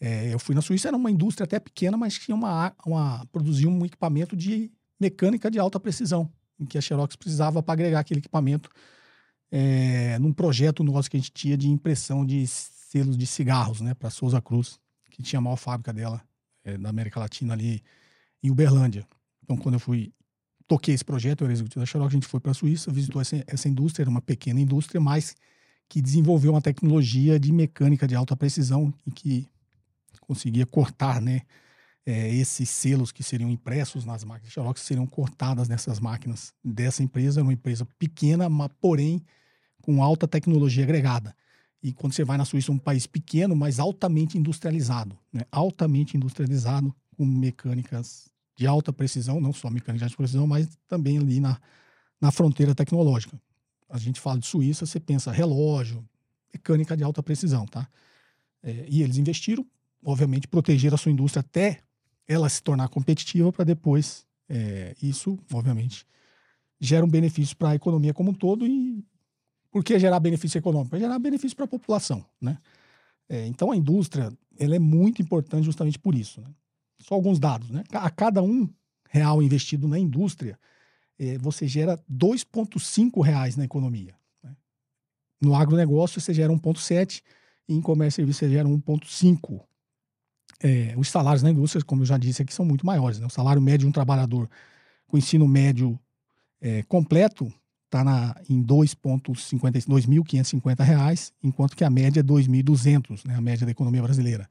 É, 0.00 0.32
eu 0.32 0.38
fui 0.38 0.54
na 0.54 0.62
Suíça, 0.62 0.88
era 0.88 0.96
uma 0.96 1.10
indústria 1.10 1.44
até 1.44 1.58
pequena, 1.58 1.96
mas 1.96 2.18
tinha 2.18 2.34
uma, 2.34 2.74
uma 2.84 3.24
produzia 3.26 3.68
um 3.68 3.84
equipamento 3.84 4.36
de 4.36 4.70
mecânica 5.00 5.50
de 5.50 5.58
alta 5.58 5.80
precisão, 5.80 6.30
em 6.58 6.66
que 6.66 6.76
a 6.76 6.80
Xerox 6.80 7.16
precisava 7.16 7.62
para 7.62 7.72
agregar 7.72 8.00
aquele 8.00 8.20
equipamento 8.20 8.70
é, 9.50 10.18
num 10.18 10.32
projeto 10.32 10.84
nosso 10.84 11.10
que 11.10 11.16
a 11.16 11.20
gente 11.20 11.32
tinha 11.32 11.56
de 11.56 11.68
impressão 11.68 12.26
de 12.26 12.46
selos 12.46 13.16
de 13.16 13.26
cigarros, 13.26 13.80
né, 13.80 13.94
para 13.94 14.10
Souza 14.10 14.40
Cruz 14.40 14.78
que 15.16 15.22
tinha 15.22 15.38
a 15.38 15.42
maior 15.42 15.56
fábrica 15.56 15.92
dela 15.94 16.22
é, 16.62 16.76
da 16.76 16.90
América 16.90 17.18
Latina 17.18 17.54
ali 17.54 17.82
em 18.42 18.50
Uberlândia. 18.50 19.08
Então, 19.42 19.56
quando 19.56 19.76
eu 19.76 19.80
fui 19.80 20.12
toquei 20.66 20.94
esse 20.94 21.04
projeto, 21.04 21.42
eu 21.42 21.46
era 21.46 21.52
executivo 21.52 21.80
da 21.80 21.86
Xerox, 21.86 22.10
a 22.10 22.14
gente 22.14 22.26
foi 22.26 22.40
para 22.40 22.50
a 22.50 22.54
Suíça, 22.54 22.90
visitou 22.90 23.20
essa, 23.20 23.42
essa 23.46 23.68
indústria, 23.68 24.02
era 24.04 24.10
uma 24.10 24.20
pequena 24.20 24.60
indústria, 24.60 25.00
mas 25.00 25.34
que 25.88 26.02
desenvolveu 26.02 26.52
uma 26.52 26.60
tecnologia 26.60 27.38
de 27.38 27.52
mecânica 27.52 28.06
de 28.06 28.14
alta 28.14 28.36
precisão 28.36 28.92
e 29.06 29.10
que 29.10 29.48
conseguia 30.20 30.66
cortar, 30.66 31.20
né, 31.20 31.42
é, 32.04 32.32
esses 32.34 32.68
selos 32.68 33.10
que 33.10 33.22
seriam 33.22 33.50
impressos 33.50 34.04
nas 34.04 34.22
máquinas 34.24 34.52
Xerox 34.52 34.80
seriam 34.80 35.06
cortadas 35.06 35.68
nessas 35.68 35.98
máquinas 35.98 36.52
dessa 36.64 37.02
empresa, 37.02 37.40
era 37.40 37.44
uma 37.44 37.52
empresa 37.52 37.86
pequena, 37.98 38.48
mas 38.48 38.70
porém 38.80 39.22
com 39.82 40.02
alta 40.02 40.26
tecnologia 40.26 40.84
agregada. 40.84 41.34
E 41.82 41.92
quando 41.92 42.12
você 42.12 42.24
vai 42.24 42.36
na 42.36 42.44
Suíça, 42.44 42.72
um 42.72 42.78
país 42.78 43.06
pequeno, 43.06 43.54
mas 43.54 43.78
altamente 43.78 44.36
industrializado, 44.36 45.16
né? 45.32 45.42
altamente 45.52 46.16
industrializado, 46.16 46.94
com 47.16 47.24
mecânicas 47.24 48.28
de 48.56 48.66
alta 48.66 48.92
precisão, 48.92 49.40
não 49.40 49.52
só 49.52 49.68
mecânica 49.70 50.08
de 50.08 50.16
precisão, 50.16 50.46
mas 50.46 50.66
também 50.88 51.18
ali 51.18 51.38
na, 51.38 51.60
na 52.20 52.30
fronteira 52.32 52.74
tecnológica. 52.74 53.38
A 53.88 53.98
gente 53.98 54.18
fala 54.18 54.38
de 54.38 54.46
Suíça, 54.46 54.86
você 54.86 54.98
pensa 54.98 55.30
relógio, 55.30 56.04
mecânica 56.52 56.96
de 56.96 57.04
alta 57.04 57.22
precisão, 57.22 57.66
tá? 57.66 57.86
É, 58.62 58.86
e 58.88 59.02
eles 59.02 59.18
investiram, 59.18 59.64
obviamente, 60.02 60.48
proteger 60.48 60.92
a 60.92 60.96
sua 60.96 61.12
indústria 61.12 61.40
até 61.40 61.80
ela 62.26 62.48
se 62.48 62.62
tornar 62.62 62.88
competitiva 62.88 63.52
para 63.52 63.64
depois, 63.64 64.26
é, 64.48 64.96
isso, 65.00 65.38
obviamente, 65.52 66.06
gera 66.80 67.04
um 67.04 67.08
benefício 67.08 67.56
para 67.56 67.70
a 67.70 67.74
economia 67.74 68.12
como 68.12 68.30
um 68.30 68.34
todo 68.34 68.66
e 68.66 69.04
por 69.70 69.84
que 69.84 69.98
gerar 69.98 70.18
benefício 70.18 70.58
econômico? 70.58 70.98
Gerar 70.98 71.18
benefício 71.18 71.54
para 71.54 71.66
a 71.66 71.68
população, 71.68 72.24
né? 72.40 72.58
É, 73.28 73.46
então 73.46 73.70
a 73.70 73.76
indústria 73.76 74.32
ela 74.58 74.74
é 74.74 74.78
muito 74.78 75.20
importante 75.20 75.64
justamente 75.64 75.98
por 75.98 76.14
isso. 76.14 76.40
Né? 76.40 76.48
Só 76.98 77.14
alguns 77.14 77.38
dados, 77.38 77.70
né? 77.70 77.84
A 77.92 78.10
cada 78.10 78.42
um 78.42 78.68
real 79.10 79.42
investido 79.42 79.86
na 79.86 79.98
indústria, 79.98 80.58
é, 81.18 81.38
você 81.38 81.66
gera 81.66 81.98
2,5 82.10 83.22
reais 83.22 83.56
na 83.56 83.64
economia. 83.64 84.14
Né? 84.42 84.54
No 85.40 85.54
agronegócio 85.54 86.20
você 86.20 86.34
gera 86.34 86.52
1,7 86.52 87.22
e 87.68 87.74
em 87.74 87.80
comércio 87.80 88.18
e 88.18 88.22
serviços 88.22 88.40
você 88.40 88.50
gera 88.50 88.68
1,5. 88.68 89.62
É, 90.62 90.94
os 90.96 91.08
salários 91.08 91.42
na 91.42 91.50
indústria, 91.50 91.84
como 91.84 92.02
eu 92.02 92.06
já 92.06 92.16
disse 92.16 92.42
aqui, 92.42 92.52
são 92.52 92.64
muito 92.64 92.86
maiores. 92.86 93.18
Né? 93.18 93.26
O 93.26 93.30
salário 93.30 93.60
médio 93.60 93.80
de 93.80 93.86
um 93.86 93.92
trabalhador 93.92 94.48
com 95.06 95.18
ensino 95.18 95.46
médio 95.46 95.98
é, 96.60 96.82
completo 96.84 97.52
está 97.86 98.34
em 98.48 98.62
2.550 98.62 100.82
reais, 100.82 101.32
enquanto 101.42 101.76
que 101.76 101.84
a 101.84 101.90
média 101.90 102.20
é 102.20 102.22
2.200, 102.22 103.26
né, 103.26 103.36
a 103.36 103.40
média 103.40 103.64
da 103.64 103.72
economia 103.72 104.02
brasileira. 104.02 104.46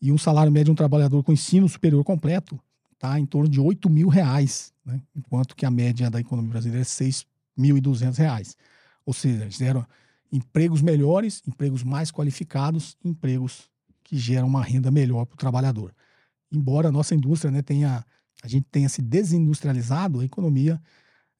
E 0.00 0.10
um 0.10 0.18
salário 0.18 0.50
médio 0.50 0.66
de 0.66 0.70
um 0.72 0.74
trabalhador 0.74 1.22
com 1.22 1.32
ensino 1.32 1.68
superior 1.68 2.02
completo 2.04 2.58
está 2.94 3.18
em 3.18 3.26
torno 3.26 3.48
de 3.48 3.60
8 3.60 3.88
mil 3.88 4.08
reais, 4.08 4.72
né, 4.84 5.00
enquanto 5.14 5.56
que 5.56 5.64
a 5.64 5.70
média 5.70 6.10
da 6.10 6.20
economia 6.20 6.50
brasileira 6.50 6.82
é 6.82 6.84
6.200 6.84 8.16
reais. 8.16 8.56
Ou 9.04 9.12
seja, 9.12 9.48
geram 9.50 9.86
empregos 10.32 10.82
melhores, 10.82 11.42
empregos 11.46 11.82
mais 11.82 12.10
qualificados, 12.10 12.96
empregos 13.04 13.70
que 14.04 14.16
geram 14.18 14.46
uma 14.46 14.62
renda 14.62 14.90
melhor 14.90 15.24
para 15.24 15.34
o 15.34 15.38
trabalhador. 15.38 15.94
Embora 16.52 16.88
a 16.88 16.92
nossa 16.92 17.14
indústria 17.14 17.50
né, 17.50 17.62
tenha, 17.62 18.04
a 18.42 18.48
gente 18.48 18.66
tenha 18.70 18.88
se 18.88 19.00
desindustrializado, 19.00 20.20
a 20.20 20.24
economia 20.24 20.80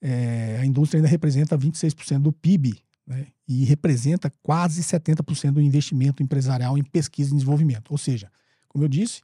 é, 0.01 0.59
a 0.61 0.65
indústria 0.65 0.99
ainda 0.99 1.09
representa 1.09 1.59
26% 1.59 2.21
do 2.21 2.33
PIB 2.33 2.79
né, 3.07 3.27
e 3.47 3.65
representa 3.65 4.33
quase 4.43 4.83
70% 4.83 5.53
do 5.53 5.61
investimento 5.61 6.23
empresarial 6.23 6.79
em 6.79 6.83
pesquisa 6.83 7.31
e 7.31 7.35
desenvolvimento. 7.35 7.91
Ou 7.91 7.99
seja, 7.99 8.31
como 8.71 8.85
eu 8.85 8.89
disse, 8.89 9.21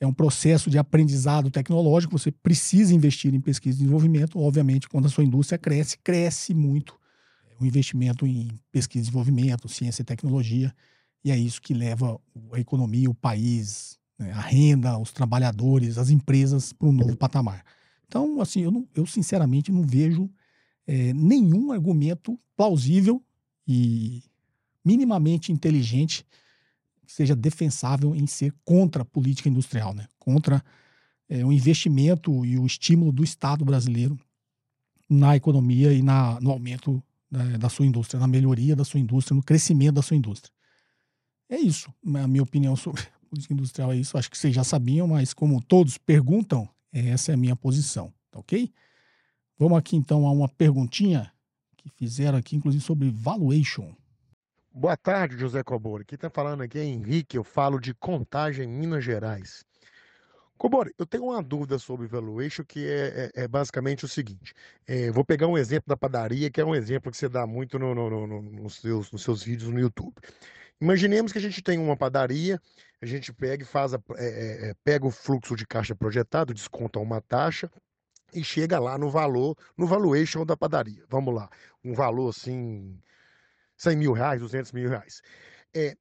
é 0.00 0.06
um 0.06 0.12
processo 0.12 0.70
de 0.70 0.78
aprendizado 0.78 1.50
tecnológico, 1.50 2.18
você 2.18 2.30
precisa 2.30 2.94
investir 2.94 3.34
em 3.34 3.40
pesquisa 3.40 3.76
e 3.76 3.80
desenvolvimento. 3.80 4.38
Obviamente, 4.38 4.88
quando 4.88 5.06
a 5.06 5.08
sua 5.08 5.24
indústria 5.24 5.58
cresce, 5.58 5.98
cresce 5.98 6.54
muito 6.54 6.98
o 7.58 7.64
investimento 7.64 8.26
em 8.26 8.50
pesquisa 8.70 8.98
e 8.98 9.06
desenvolvimento, 9.06 9.68
ciência 9.68 10.02
e 10.02 10.04
tecnologia, 10.04 10.74
e 11.24 11.30
é 11.30 11.36
isso 11.36 11.60
que 11.60 11.74
leva 11.74 12.20
a 12.52 12.60
economia, 12.60 13.10
o 13.10 13.14
país, 13.14 13.98
né, 14.18 14.30
a 14.32 14.40
renda, 14.40 14.98
os 14.98 15.12
trabalhadores, 15.12 15.98
as 15.98 16.10
empresas 16.10 16.72
para 16.72 16.88
um 16.88 16.92
novo 16.92 17.16
patamar. 17.16 17.64
Então, 18.06 18.40
assim, 18.40 18.60
eu, 18.60 18.70
não, 18.70 18.86
eu 18.94 19.06
sinceramente 19.06 19.72
não 19.72 19.82
vejo 19.82 20.30
é, 20.86 21.12
nenhum 21.12 21.72
argumento 21.72 22.38
plausível 22.56 23.22
e 23.66 24.22
minimamente 24.84 25.50
inteligente 25.50 26.24
que 27.06 27.12
seja 27.12 27.36
defensável 27.36 28.14
em 28.14 28.26
ser 28.26 28.52
contra 28.64 29.02
a 29.02 29.04
política 29.04 29.48
industrial, 29.48 29.94
né? 29.94 30.06
contra 30.18 30.62
é, 31.28 31.44
o 31.44 31.52
investimento 31.52 32.44
e 32.44 32.58
o 32.58 32.66
estímulo 32.66 33.12
do 33.12 33.24
Estado 33.24 33.64
brasileiro 33.64 34.18
na 35.08 35.36
economia 35.36 35.92
e 35.92 36.02
na, 36.02 36.40
no 36.40 36.50
aumento 36.50 37.02
da, 37.30 37.56
da 37.56 37.68
sua 37.68 37.86
indústria, 37.86 38.18
na 38.18 38.26
melhoria 38.26 38.74
da 38.74 38.84
sua 38.84 39.00
indústria, 39.00 39.34
no 39.34 39.42
crescimento 39.42 39.94
da 39.94 40.02
sua 40.02 40.16
indústria. 40.16 40.52
É 41.48 41.56
isso. 41.56 41.92
A 42.14 42.26
minha 42.26 42.42
opinião 42.42 42.74
sobre 42.74 43.02
política 43.30 43.54
industrial 43.54 43.92
é 43.92 43.96
isso. 43.96 44.18
Acho 44.18 44.30
que 44.30 44.36
vocês 44.36 44.54
já 44.54 44.64
sabiam, 44.64 45.06
mas 45.06 45.32
como 45.32 45.62
todos 45.62 45.96
perguntam, 45.98 46.68
essa 46.92 47.30
é 47.30 47.34
a 47.34 47.38
minha 47.38 47.54
posição, 47.54 48.12
tá 48.30 48.38
ok? 48.38 48.72
Vamos 49.58 49.78
aqui 49.78 49.96
então 49.96 50.26
a 50.26 50.32
uma 50.32 50.48
perguntinha 50.48 51.30
que 51.76 51.88
fizeram 51.90 52.38
aqui, 52.38 52.56
inclusive 52.56 52.82
sobre 52.82 53.10
valuation. 53.10 53.94
Boa 54.78 54.94
tarde, 54.94 55.38
José 55.38 55.62
Cobori. 55.62 56.04
Quem 56.04 56.16
está 56.16 56.28
falando 56.28 56.62
aqui 56.62 56.78
é 56.78 56.84
Henrique, 56.84 57.38
eu 57.38 57.42
falo 57.42 57.80
de 57.80 57.94
contagem 57.94 58.68
Minas 58.68 59.02
Gerais. 59.02 59.64
Cobori, 60.58 60.92
eu 60.98 61.06
tenho 61.06 61.24
uma 61.24 61.42
dúvida 61.42 61.78
sobre 61.78 62.06
valuation 62.06 62.62
que 62.62 62.86
é, 62.86 63.30
é, 63.34 63.44
é 63.44 63.48
basicamente 63.48 64.04
o 64.04 64.08
seguinte. 64.08 64.52
É, 64.86 65.10
vou 65.10 65.24
pegar 65.24 65.46
um 65.46 65.56
exemplo 65.56 65.88
da 65.88 65.96
padaria, 65.96 66.50
que 66.50 66.60
é 66.60 66.64
um 66.64 66.74
exemplo 66.74 67.10
que 67.10 67.16
você 67.16 67.26
dá 67.26 67.46
muito 67.46 67.78
no, 67.78 67.94
no, 67.94 68.26
no, 68.26 68.42
nos, 68.42 68.74
seus, 68.74 69.10
nos 69.10 69.22
seus 69.22 69.42
vídeos 69.42 69.70
no 69.70 69.80
YouTube. 69.80 70.14
Imaginemos 70.78 71.32
que 71.32 71.38
a 71.38 71.40
gente 71.40 71.62
tem 71.62 71.78
uma 71.78 71.96
padaria, 71.96 72.60
a 73.00 73.06
gente 73.06 73.32
pega 73.32 73.62
e 73.62 73.66
faz 73.66 73.94
a, 73.94 73.98
é, 74.18 74.68
é, 74.68 74.74
pega 74.84 75.06
o 75.06 75.10
fluxo 75.10 75.56
de 75.56 75.66
caixa 75.66 75.94
projetado, 75.94 76.52
desconta 76.52 76.98
uma 76.98 77.22
taxa 77.22 77.70
e 78.34 78.44
chega 78.44 78.78
lá 78.78 78.98
no 78.98 79.08
valor, 79.08 79.56
no 79.74 79.86
valuation 79.86 80.44
da 80.44 80.54
padaria. 80.54 81.02
Vamos 81.08 81.34
lá, 81.34 81.48
um 81.82 81.94
valor 81.94 82.28
assim, 82.28 83.00
100 83.76 83.96
mil 83.96 84.12
reais, 84.12 84.40
200 84.40 84.72
mil 84.72 84.88
reais. 84.88 85.20
É, 85.74 85.96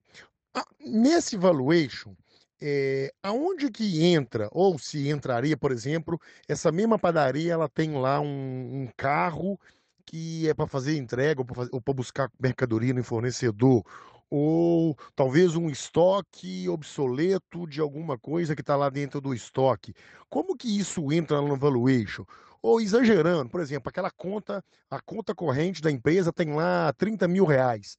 a, 0.54 0.66
nesse 0.80 1.38
valuation, 1.38 2.16
é, 2.62 3.14
aonde 3.22 3.70
que 3.70 4.04
entra, 4.04 4.48
ou 4.52 4.80
se 4.80 5.10
entraria, 5.10 5.58
por 5.58 5.72
exemplo, 5.72 6.20
essa 6.48 6.72
mesma 6.72 6.98
padaria, 6.98 7.54
ela 7.54 7.70
tem 7.70 7.94
lá 7.94 8.20
um, 8.20 8.84
um 8.84 8.90
carro 8.96 9.60
que 10.06 10.48
é 10.48 10.54
para 10.54 10.68
fazer 10.68 10.98
entrega 10.98 11.44
ou 11.72 11.82
para 11.82 11.94
buscar 11.94 12.32
mercadoria 12.40 12.94
no 12.94 13.04
fornecedor, 13.04 13.84
ou 14.30 14.96
talvez 15.16 15.56
um 15.56 15.70
estoque 15.70 16.68
obsoleto 16.70 17.68
de 17.68 17.80
alguma 17.82 18.18
coisa 18.18 18.56
que 18.56 18.62
está 18.62 18.76
lá 18.76 18.90
dentro 18.90 19.22
do 19.22 19.34
estoque. 19.34 19.94
Como 20.30 20.56
que 20.56 20.80
isso 20.80 21.12
entra 21.12 21.42
no 21.42 21.56
valuation? 21.58 22.26
Ou 22.66 22.82
exagerando, 22.82 23.48
por 23.48 23.62
exemplo, 23.62 23.90
aquela 23.90 24.10
conta, 24.10 24.66
a 24.90 25.00
conta 25.00 25.36
corrente 25.36 25.84
da 25.84 25.92
empresa 25.92 26.34
tem 26.34 26.52
lá 26.56 26.92
30 26.94 27.28
mil 27.28 27.46
reais. 27.46 27.96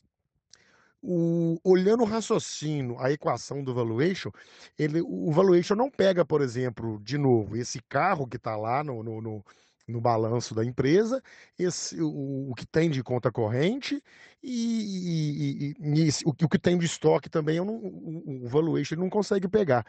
O, 1.00 1.60
olhando 1.62 2.02
o 2.02 2.06
raciocínio, 2.06 2.98
a 2.98 3.12
equação 3.12 3.62
do 3.62 3.72
valuation, 3.72 4.32
ele, 4.76 5.00
o 5.02 5.30
valuation 5.30 5.76
não 5.76 5.88
pega, 5.88 6.24
por 6.24 6.40
exemplo, 6.40 6.98
de 7.00 7.16
novo, 7.16 7.56
esse 7.56 7.80
carro 7.88 8.26
que 8.26 8.38
está 8.38 8.56
lá 8.56 8.82
no, 8.82 9.04
no, 9.04 9.20
no 9.20 9.44
no 9.88 10.00
balanço 10.00 10.52
da 10.52 10.64
empresa, 10.64 11.22
esse, 11.56 12.02
o, 12.02 12.50
o 12.50 12.54
que 12.56 12.66
tem 12.66 12.90
de 12.90 13.04
conta 13.04 13.30
corrente 13.30 14.02
e, 14.42 15.74
e, 15.76 15.76
e, 15.78 16.06
e 16.06 16.10
o, 16.24 16.30
o, 16.30 16.48
que 16.48 16.58
tem 16.58 16.76
de 16.76 16.86
estoque 16.86 17.30
também, 17.30 17.64
não, 17.64 17.76
o, 17.76 18.44
o 18.44 18.48
valuation 18.48 18.96
não 18.96 19.08
consegue 19.08 19.46
pegar. 19.46 19.86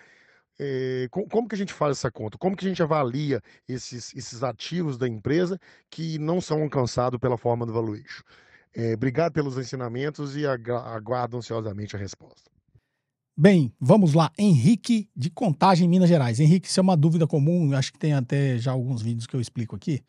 É, 0.60 1.08
como 1.12 1.48
que 1.48 1.56
a 1.56 1.58
gente 1.58 1.74
faz 1.74 1.98
essa 1.98 2.10
conta? 2.10 2.38
Como 2.38 2.56
que 2.56 2.66
a 2.66 2.70
gente 2.70 2.82
avalia 2.82 3.42
esses, 3.68 4.14
esses 4.16 4.44
ativos 4.44 4.98
da 4.98 5.08
empresa 5.08 5.60
que 5.90 6.18
não 6.18 6.42
são 6.42 6.64
alcançados 6.64 7.20
pela 7.20 7.38
forma 7.38 7.66
do 7.66 7.74
valuation? 7.74 8.24
É, 8.76 8.94
obrigado 8.94 9.34
pelos 9.34 9.58
ensinamentos 9.58 10.36
e 10.36 10.46
aguardo 10.46 11.38
ansiosamente 11.38 11.96
a 11.96 12.00
resposta. 12.00 12.50
Bem, 13.40 13.72
vamos 13.80 14.16
lá. 14.16 14.32
Henrique 14.36 15.08
de 15.16 15.30
Contagem, 15.30 15.88
Minas 15.88 16.10
Gerais. 16.10 16.40
Henrique, 16.40 16.68
isso 16.68 16.80
é 16.80 16.84
uma 16.84 16.98
dúvida 16.98 17.28
comum, 17.28 17.72
acho 17.74 17.94
que 17.94 18.00
tem 18.00 18.14
até 18.14 18.58
já 18.58 18.72
alguns 18.72 19.04
vídeos 19.04 19.28
que 19.28 19.36
eu 19.36 19.42
explico 19.42 19.76
aqui. 19.76 20.04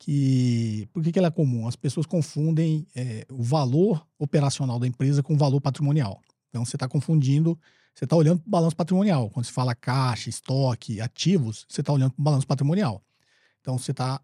Que 0.00 0.88
por 0.92 1.00
que, 1.00 1.12
que 1.12 1.18
ela 1.20 1.28
é 1.28 1.30
comum? 1.30 1.68
As 1.68 1.76
pessoas 1.76 2.06
confundem 2.06 2.84
é, 2.96 3.24
o 3.30 3.40
valor 3.40 4.04
operacional 4.18 4.80
da 4.80 4.86
empresa 4.86 5.22
com 5.22 5.34
o 5.34 5.38
valor 5.38 5.60
patrimonial. 5.60 6.20
Então 6.48 6.64
você 6.64 6.74
está 6.74 6.88
confundindo, 6.88 7.56
você 7.94 8.04
está 8.04 8.16
olhando 8.16 8.40
para 8.40 8.48
o 8.48 8.50
balanço 8.50 8.76
patrimonial. 8.76 9.30
Quando 9.30 9.46
se 9.46 9.52
fala 9.52 9.74
caixa, 9.74 10.30
estoque, 10.30 11.00
ativos, 11.00 11.66
você 11.68 11.80
está 11.80 11.92
olhando 11.92 12.12
para 12.12 12.20
o 12.20 12.24
balanço 12.24 12.46
patrimonial. 12.46 13.02
Então 13.60 13.78
você 13.78 13.90
está 13.90 14.20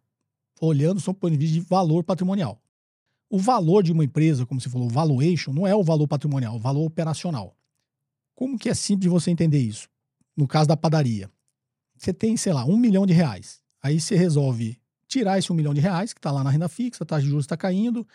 olhando 0.61 1.00
sob 1.00 1.16
o 1.16 1.20
ponto 1.20 1.33
de 1.33 1.38
vista 1.38 1.54
de 1.54 1.61
valor 1.61 2.02
patrimonial. 2.02 2.61
O 3.31 3.38
valor 3.38 3.83
de 3.83 3.92
uma 3.92 4.04
empresa, 4.04 4.46
como 4.46 4.61
você 4.61 4.70
falou, 4.70 4.88
valuation, 4.88 5.52
não 5.52 5.66
é 5.66 5.74
o 5.74 5.83
valor 5.83 6.09
patrimonial, 6.09 6.54
é 6.54 6.57
o 6.57 6.61
valor 6.61 6.87
operacional. 6.87 7.54
Como 8.35 8.59
que 8.59 8.68
é 8.68 8.74
simples 8.74 9.11
você 9.11 9.31
entender 9.31 9.59
isso? 9.59 9.88
No 10.37 10.48
caso 10.48 10.68
da 10.68 10.76
padaria. 10.76 11.31
Você 11.96 12.12
tem, 12.12 12.37
sei 12.37 12.52
lá, 12.52 12.64
um 12.64 12.76
milhão 12.76 13.04
de 13.04 13.12
reais. 13.12 13.61
Aí 13.83 14.00
você 14.00 14.16
resolve 14.16 14.81
tirar 15.07 15.38
esse 15.38 15.52
um 15.52 15.57
milhão 15.57 15.74
de 15.74 15.81
reais, 15.81 16.12
que 16.12 16.18
está 16.18 16.31
lá 16.31 16.44
na 16.44 16.50
renda 16.50 16.68
fixa, 16.68 17.02
a 17.02 17.07
taxa 17.07 17.22
de 17.22 17.28
juros 17.28 17.44
está 17.44 17.57
caindo, 17.57 18.07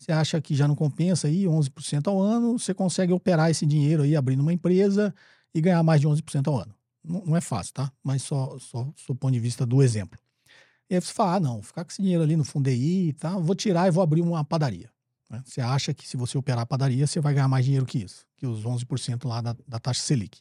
você 0.00 0.12
acha 0.12 0.40
que 0.40 0.54
já 0.54 0.66
não 0.66 0.74
compensa 0.74 1.28
aí 1.28 1.44
11% 1.44 2.08
ao 2.08 2.18
ano, 2.18 2.58
você 2.58 2.72
consegue 2.72 3.12
operar 3.12 3.50
esse 3.50 3.66
dinheiro 3.66 4.02
aí 4.02 4.16
abrindo 4.16 4.40
uma 4.40 4.52
empresa 4.52 5.14
e 5.54 5.60
ganhar 5.60 5.82
mais 5.82 6.00
de 6.00 6.08
11% 6.08 6.48
ao 6.48 6.58
ano. 6.58 6.74
Não, 7.04 7.22
não, 7.26 7.36
é 7.36 7.40
fácil, 7.40 7.74
tá? 7.74 7.92
Mas 8.02 8.22
só, 8.22 8.58
só 8.58 8.90
do 9.08 9.14
ponto 9.14 9.32
de 9.32 9.38
vista 9.38 9.66
do 9.66 9.82
exemplo. 9.82 10.18
E 10.88 10.94
aí 10.94 11.00
você 11.00 11.12
fala, 11.12 11.34
ah, 11.34 11.40
não, 11.40 11.62
ficar 11.62 11.84
com 11.84 11.90
esse 11.90 12.00
dinheiro 12.00 12.22
ali 12.22 12.34
no 12.34 12.44
Fundeí, 12.44 13.12
tá? 13.12 13.36
Vou 13.36 13.54
tirar 13.54 13.88
e 13.88 13.90
vou 13.90 14.02
abrir 14.02 14.22
uma 14.22 14.42
padaria. 14.42 14.90
Né? 15.28 15.42
Você 15.44 15.60
acha 15.60 15.92
que 15.92 16.08
se 16.08 16.16
você 16.16 16.36
operar 16.38 16.62
a 16.62 16.66
padaria, 16.66 17.06
você 17.06 17.20
vai 17.20 17.34
ganhar 17.34 17.48
mais 17.48 17.66
dinheiro 17.66 17.84
que 17.84 17.98
isso, 17.98 18.26
que 18.38 18.46
os 18.46 18.64
11% 18.64 19.28
lá 19.28 19.42
da, 19.42 19.54
da 19.68 19.78
taxa 19.78 20.00
Selic. 20.00 20.40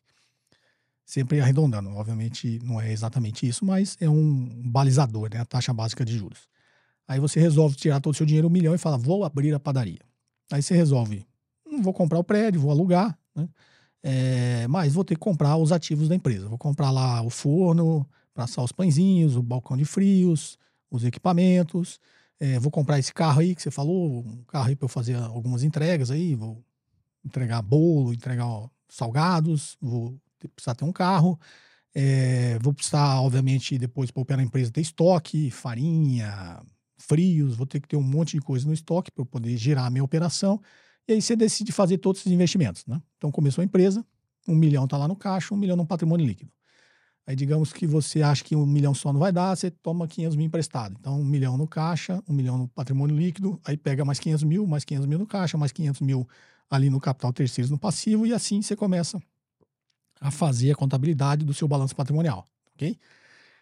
Sempre 1.05 1.41
arredondando, 1.41 1.89
obviamente 1.89 2.59
não 2.63 2.79
é 2.79 2.91
exatamente 2.93 3.45
isso, 3.45 3.65
mas 3.65 3.97
é 3.99 4.09
um 4.09 4.61
balizador, 4.63 5.29
né? 5.33 5.41
a 5.41 5.45
taxa 5.45 5.73
básica 5.73 6.05
de 6.05 6.17
juros. 6.17 6.47
Aí 7.09 7.19
você 7.19 7.39
resolve 7.39 7.75
tirar 7.75 7.99
todo 7.99 8.13
o 8.13 8.15
seu 8.15 8.23
dinheiro, 8.23 8.47
um 8.47 8.51
milhão, 8.51 8.75
e 8.75 8.77
fala, 8.77 8.95
vou 8.95 9.25
abrir 9.25 9.51
a 9.51 9.59
padaria. 9.59 9.99
Aí 10.51 10.61
você 10.61 10.75
resolve, 10.75 11.25
não 11.65 11.81
vou 11.81 11.91
comprar 11.91 12.19
o 12.19 12.23
prédio, 12.23 12.61
vou 12.61 12.69
alugar, 12.69 13.17
né? 13.35 13.49
É, 14.03 14.67
mas 14.67 14.93
vou 14.93 15.03
ter 15.03 15.15
que 15.15 15.19
comprar 15.19 15.57
os 15.57 15.71
ativos 15.71 16.07
da 16.07 16.15
empresa. 16.15 16.47
Vou 16.47 16.57
comprar 16.57 16.91
lá 16.91 17.23
o 17.23 17.31
forno, 17.31 18.07
para 18.31 18.43
assar 18.43 18.63
os 18.63 18.71
pãezinhos, 18.71 19.35
o 19.35 19.41
balcão 19.41 19.75
de 19.75 19.85
frios, 19.85 20.59
os 20.91 21.03
equipamentos, 21.03 21.99
é, 22.39 22.59
vou 22.59 22.71
comprar 22.71 22.99
esse 22.99 23.11
carro 23.11 23.41
aí 23.41 23.55
que 23.55 23.61
você 23.63 23.71
falou, 23.71 24.19
um 24.19 24.43
carro 24.43 24.69
aí 24.69 24.75
para 24.75 24.85
eu 24.85 24.89
fazer 24.89 25.15
algumas 25.15 25.63
entregas 25.63 26.11
aí, 26.11 26.35
vou 26.35 26.63
entregar 27.25 27.63
bolo, 27.63 28.13
entregar 28.13 28.45
ó, 28.45 28.69
salgados, 28.87 29.75
vou 29.81 30.15
ter, 30.37 30.47
precisar 30.47 30.75
ter 30.75 30.85
um 30.85 30.93
carro. 30.93 31.39
É, 31.93 32.59
vou 32.59 32.71
precisar, 32.71 33.19
obviamente, 33.19 33.79
depois 33.79 34.11
para 34.11 34.21
operar 34.21 34.41
a 34.41 34.43
empresa 34.43 34.71
ter 34.71 34.81
estoque, 34.81 35.49
farinha, 35.49 36.61
frios, 37.09 37.55
vou 37.55 37.65
ter 37.65 37.81
que 37.81 37.87
ter 37.87 37.97
um 37.97 38.03
monte 38.03 38.37
de 38.37 38.41
coisa 38.41 38.67
no 38.67 38.73
estoque 38.73 39.11
para 39.11 39.25
poder 39.25 39.57
gerar 39.57 39.87
a 39.87 39.89
minha 39.89 40.03
operação. 40.03 40.61
E 41.07 41.13
aí 41.13 41.21
você 41.21 41.35
decide 41.35 41.71
fazer 41.71 41.97
todos 41.97 42.21
esses 42.21 42.31
investimentos, 42.31 42.85
né? 42.85 43.01
Então 43.17 43.31
começou 43.31 43.63
a 43.63 43.65
empresa, 43.65 44.05
um 44.47 44.55
milhão 44.55 44.85
está 44.85 44.95
lá 44.95 45.07
no 45.07 45.15
caixa, 45.15 45.53
um 45.53 45.57
milhão 45.57 45.75
no 45.75 45.85
patrimônio 45.85 46.25
líquido. 46.25 46.51
Aí 47.25 47.35
digamos 47.35 47.73
que 47.73 47.87
você 47.87 48.21
acha 48.21 48.43
que 48.43 48.55
um 48.55 48.65
milhão 48.65 48.93
só 48.93 49.11
não 49.11 49.19
vai 49.19 49.31
dar, 49.31 49.55
você 49.55 49.71
toma 49.71 50.07
500 50.07 50.35
mil 50.35 50.45
emprestado. 50.45 50.95
Então 50.99 51.19
um 51.19 51.25
milhão 51.25 51.57
no 51.57 51.67
caixa, 51.67 52.23
um 52.27 52.33
milhão 52.33 52.57
no 52.57 52.67
patrimônio 52.67 53.17
líquido, 53.17 53.59
aí 53.65 53.75
pega 53.75 54.05
mais 54.05 54.19
500 54.19 54.43
mil, 54.43 54.67
mais 54.67 54.85
500 54.85 55.07
mil 55.07 55.19
no 55.19 55.25
caixa, 55.25 55.57
mais 55.57 55.71
500 55.71 56.01
mil 56.01 56.27
ali 56.69 56.89
no 56.89 56.99
capital 56.99 57.33
terceiro 57.33 57.69
no 57.71 57.79
passivo 57.79 58.27
e 58.27 58.33
assim 58.33 58.61
você 58.61 58.75
começa 58.75 59.19
a 60.21 60.29
fazer 60.29 60.71
a 60.71 60.75
contabilidade 60.75 61.43
do 61.43 61.53
seu 61.53 61.67
balanço 61.67 61.95
patrimonial, 61.95 62.45
ok? 62.75 62.97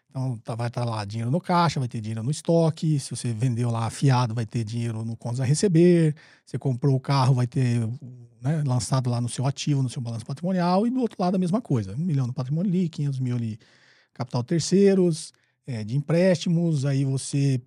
Então 0.09 0.37
tá, 0.39 0.55
vai 0.55 0.67
estar 0.67 0.83
tá 0.83 0.89
lá 0.89 1.05
dinheiro 1.05 1.29
no 1.29 1.39
caixa, 1.39 1.79
vai 1.79 1.87
ter 1.89 2.01
dinheiro 2.01 2.23
no 2.23 2.31
estoque. 2.31 2.99
Se 2.99 3.11
você 3.11 3.33
vendeu 3.33 3.69
lá 3.69 3.89
fiado, 3.89 4.33
vai 4.33 4.45
ter 4.45 4.63
dinheiro 4.63 5.03
no 5.05 5.15
contas 5.15 5.39
a 5.39 5.45
receber. 5.45 6.15
Você 6.45 6.57
comprou 6.57 6.95
o 6.95 6.99
carro, 6.99 7.35
vai 7.35 7.47
ter 7.47 7.81
né, 8.41 8.63
lançado 8.65 9.09
lá 9.09 9.21
no 9.21 9.29
seu 9.29 9.45
ativo, 9.45 9.83
no 9.83 9.89
seu 9.89 10.01
balanço 10.01 10.25
patrimonial. 10.25 10.87
E 10.87 10.89
do 10.89 10.99
outro 10.99 11.21
lado 11.21 11.35
a 11.35 11.39
mesma 11.39 11.61
coisa: 11.61 11.93
um 11.93 11.97
milhão 11.97 12.27
no 12.27 12.33
patrimônio 12.33 12.71
ali, 12.71 12.89
500 12.89 13.19
mil 13.19 13.35
ali, 13.35 13.59
capital 14.13 14.43
terceiros, 14.43 15.33
é, 15.65 15.83
de 15.83 15.95
empréstimos. 15.95 16.85
Aí 16.85 17.05
você 17.05 17.61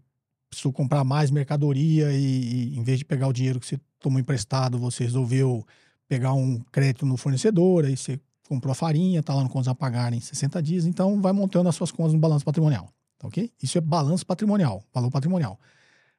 precisou 0.48 0.72
comprar 0.72 1.04
mais 1.04 1.30
mercadoria 1.30 2.12
e, 2.12 2.72
e 2.74 2.78
em 2.78 2.82
vez 2.82 2.98
de 2.98 3.04
pegar 3.04 3.28
o 3.28 3.32
dinheiro 3.32 3.60
que 3.60 3.66
você 3.66 3.78
tomou 4.00 4.18
emprestado, 4.18 4.78
você 4.78 5.04
resolveu 5.04 5.64
pegar 6.08 6.32
um 6.34 6.58
crédito 6.72 7.06
no 7.06 7.16
fornecedor. 7.16 7.84
Aí 7.84 7.96
você 7.96 8.20
comprou 8.50 8.72
a 8.72 8.74
farinha, 8.74 9.22
tá 9.22 9.32
lá 9.32 9.44
no 9.44 9.48
contas 9.48 9.68
a 9.68 9.74
pagar 9.76 10.12
em 10.12 10.18
60 10.18 10.60
dias, 10.60 10.84
então 10.84 11.22
vai 11.22 11.32
montando 11.32 11.68
as 11.68 11.76
suas 11.76 11.92
contas 11.92 12.12
no 12.12 12.18
balanço 12.18 12.44
patrimonial, 12.44 12.92
tá 13.16 13.28
ok? 13.28 13.48
Isso 13.62 13.78
é 13.78 13.80
balanço 13.80 14.26
patrimonial, 14.26 14.82
valor 14.92 15.08
patrimonial. 15.08 15.56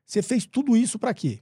Você 0.05 0.21
fez 0.21 0.45
tudo 0.45 0.77
isso 0.77 0.97
para 0.97 1.13
quê? 1.13 1.41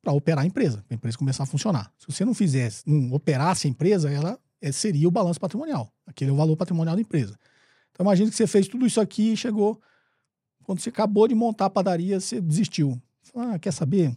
Para 0.00 0.12
operar 0.12 0.44
a 0.44 0.46
empresa, 0.46 0.84
para 0.86 0.94
a 0.94 0.96
empresa 0.96 1.18
começar 1.18 1.42
a 1.42 1.46
funcionar. 1.46 1.92
Se 1.98 2.06
você 2.06 2.24
não 2.24 2.32
fizesse, 2.32 2.84
não 2.86 3.12
operasse 3.12 3.66
a 3.66 3.70
empresa, 3.70 4.08
ela 4.08 4.38
é, 4.60 4.70
seria 4.70 5.08
o 5.08 5.10
balanço 5.10 5.40
patrimonial. 5.40 5.92
Aquele 6.06 6.30
é 6.30 6.32
o 6.32 6.36
valor 6.36 6.56
patrimonial 6.56 6.94
da 6.94 7.02
empresa. 7.02 7.36
Então 7.90 8.04
imagine 8.06 8.30
que 8.30 8.36
você 8.36 8.46
fez 8.46 8.68
tudo 8.68 8.86
isso 8.86 9.00
aqui 9.00 9.32
e 9.32 9.36
chegou, 9.36 9.80
quando 10.62 10.78
você 10.78 10.90
acabou 10.90 11.26
de 11.26 11.34
montar 11.34 11.66
a 11.66 11.70
padaria, 11.70 12.20
você 12.20 12.40
desistiu. 12.40 13.02
ah, 13.34 13.58
quer 13.58 13.72
saber? 13.72 14.16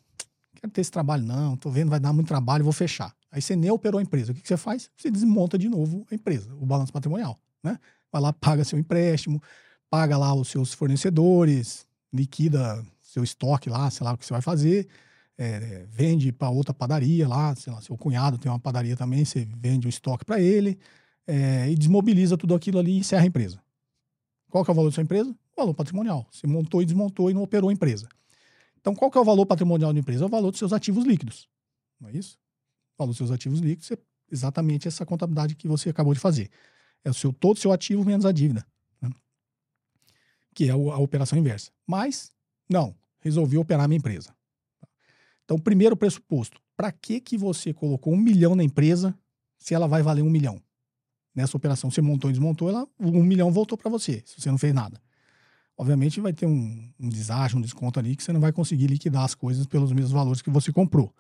Quero 0.58 0.72
ter 0.72 0.82
esse 0.82 0.92
trabalho 0.92 1.26
não, 1.26 1.58
tô 1.58 1.72
vendo, 1.72 1.90
vai 1.90 2.00
dar 2.00 2.14
muito 2.14 2.28
trabalho, 2.28 2.64
vou 2.64 2.72
fechar. 2.72 3.16
Aí 3.34 3.42
você 3.42 3.56
nem 3.56 3.72
operou 3.72 3.98
a 3.98 4.02
empresa. 4.04 4.32
O 4.32 4.36
que, 4.36 4.44
que 4.44 4.48
você 4.48 4.56
faz? 4.56 4.92
Você 4.96 5.10
desmonta 5.10 5.58
de 5.58 5.68
novo 5.68 6.06
a 6.12 6.14
empresa, 6.14 6.54
o 6.54 6.68
balanço 6.68 6.94
patrimonial. 6.94 7.40
Né? 7.64 7.80
Vai 8.12 8.22
lá, 8.22 8.32
paga 8.32 8.64
seu 8.64 8.78
empréstimo, 8.78 9.42
paga 9.90 10.16
lá 10.16 10.36
os 10.36 10.50
seus 10.50 10.72
fornecedores, 10.72 11.88
liquida 12.14 12.86
seu 13.02 13.24
estoque 13.24 13.72
lá, 13.72 13.90
sei 13.90 14.06
lá 14.06 14.14
o 14.14 14.18
que 14.18 14.24
você 14.24 14.34
vai 14.34 14.42
fazer, 14.42 14.88
é, 15.36 15.84
vende 15.90 16.32
para 16.32 16.52
outra 16.52 16.76
padaria 16.76 17.28
lá, 17.28 17.56
sei 17.56 17.74
lá, 17.74 17.82
seu 17.82 17.98
cunhado 17.98 18.38
tem 18.38 18.52
uma 18.52 18.60
padaria 18.60 18.96
também, 18.96 19.26
você 19.26 19.48
vende 19.58 19.88
o 19.88 19.90
estoque 19.90 20.24
para 20.24 20.40
ele 20.40 20.78
é, 21.26 21.72
e 21.72 21.76
desmobiliza 21.76 22.38
tudo 22.38 22.54
aquilo 22.54 22.78
ali 22.78 22.92
e 22.92 22.98
encerra 23.00 23.24
a 23.24 23.28
empresa. 23.28 23.60
Qual 24.48 24.64
que 24.64 24.70
é 24.70 24.74
o 24.74 24.76
valor 24.76 24.90
da 24.90 24.94
sua 24.94 25.04
empresa? 25.04 25.32
O 25.32 25.56
valor 25.58 25.74
patrimonial. 25.74 26.28
Você 26.30 26.46
montou 26.46 26.84
e 26.84 26.86
desmontou 26.86 27.32
e 27.32 27.34
não 27.34 27.42
operou 27.42 27.72
a 27.72 27.74
empresa. 27.74 28.08
Então, 28.80 28.94
qual 28.94 29.10
que 29.10 29.18
é 29.18 29.22
o 29.22 29.24
valor 29.24 29.48
patrimonial 29.48 29.92
da 29.92 30.00
empresa? 30.00 30.24
É 30.24 30.28
o 30.28 30.30
valor 30.30 30.52
dos 30.52 30.60
seus 30.60 30.72
ativos 30.72 31.04
líquidos. 31.04 31.48
Não 32.00 32.10
é 32.10 32.12
isso? 32.12 32.38
Fala 32.98 33.12
os 33.12 33.18
seus 33.18 33.32
ativos 33.32 33.60
líquidos, 33.60 33.92
é 33.92 33.98
exatamente 34.32 34.88
essa 34.88 35.06
contabilidade 35.06 35.56
que 35.56 35.68
você 35.68 35.90
acabou 35.90 36.14
de 36.14 36.20
fazer. 36.20 36.50
É 37.04 37.10
o 37.10 37.14
seu, 37.14 37.34
todo 37.34 37.58
o 37.58 37.60
seu 37.60 37.72
ativo 37.72 38.04
menos 38.06 38.26
a 38.26 38.32
dívida. 38.32 38.66
Né? 39.02 39.10
Que 40.54 40.70
é 40.70 40.72
a 40.72 40.98
operação 40.98 41.38
inversa. 41.38 41.72
Mas, 41.86 42.32
não, 42.70 42.96
resolvi 43.20 43.58
operar 43.58 43.88
minha 43.88 43.98
empresa. 43.98 44.34
Então, 45.44 45.60
primeiro 45.60 45.96
pressuposto, 45.96 46.62
para 46.76 46.92
que, 46.92 47.20
que 47.20 47.38
você 47.38 47.74
colocou 47.74 48.14
um 48.14 48.18
milhão 48.18 48.56
na 48.56 48.64
empresa 48.64 49.18
se 49.58 49.74
ela 49.74 49.88
vai 49.88 50.02
valer 50.02 50.22
um 50.22 50.30
milhão? 50.30 50.62
Nessa 51.36 51.58
operação, 51.58 51.90
você 51.90 52.02
montou 52.02 52.30
e 52.30 52.34
desmontou, 52.34 52.70
ela, 52.70 52.88
um 53.00 53.24
milhão 53.24 53.52
voltou 53.52 53.78
para 53.78 53.90
você, 53.90 54.22
se 54.26 54.40
você 54.40 54.52
não 54.52 54.58
fez 54.58 54.74
nada. 54.74 55.02
Obviamente 55.76 56.22
vai 56.22 56.32
ter 56.32 56.46
um, 56.46 56.94
um 57.00 57.10
deságio, 57.10 57.58
um 57.58 57.62
desconto 57.62 58.00
ali 58.00 58.16
que 58.16 58.24
você 58.24 58.32
não 58.32 58.40
vai 58.40 58.52
conseguir 58.52 58.88
liquidar 58.88 59.24
as 59.24 59.34
coisas 59.34 59.66
pelos 59.66 59.92
mesmos 59.92 60.12
valores 60.12 60.42
que 60.42 60.50
você 60.50 60.72
comprou. 60.72 61.14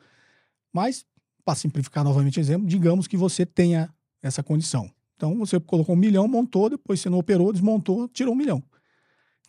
Mas 0.71 1.05
para 1.45 1.55
simplificar 1.55 2.03
novamente 2.03 2.39
o 2.39 2.41
exemplo, 2.41 2.67
digamos 2.67 3.07
que 3.07 3.17
você 3.17 3.45
tenha 3.45 3.93
essa 4.21 4.41
condição. 4.41 4.89
Então, 5.15 5.37
você 5.37 5.59
colocou 5.59 5.95
um 5.95 5.97
milhão, 5.97 6.27
montou, 6.27 6.69
depois 6.69 6.99
você 6.99 7.09
não 7.09 7.19
operou, 7.19 7.51
desmontou, 7.51 8.07
tirou 8.07 8.33
um 8.33 8.37
milhão. 8.37 8.63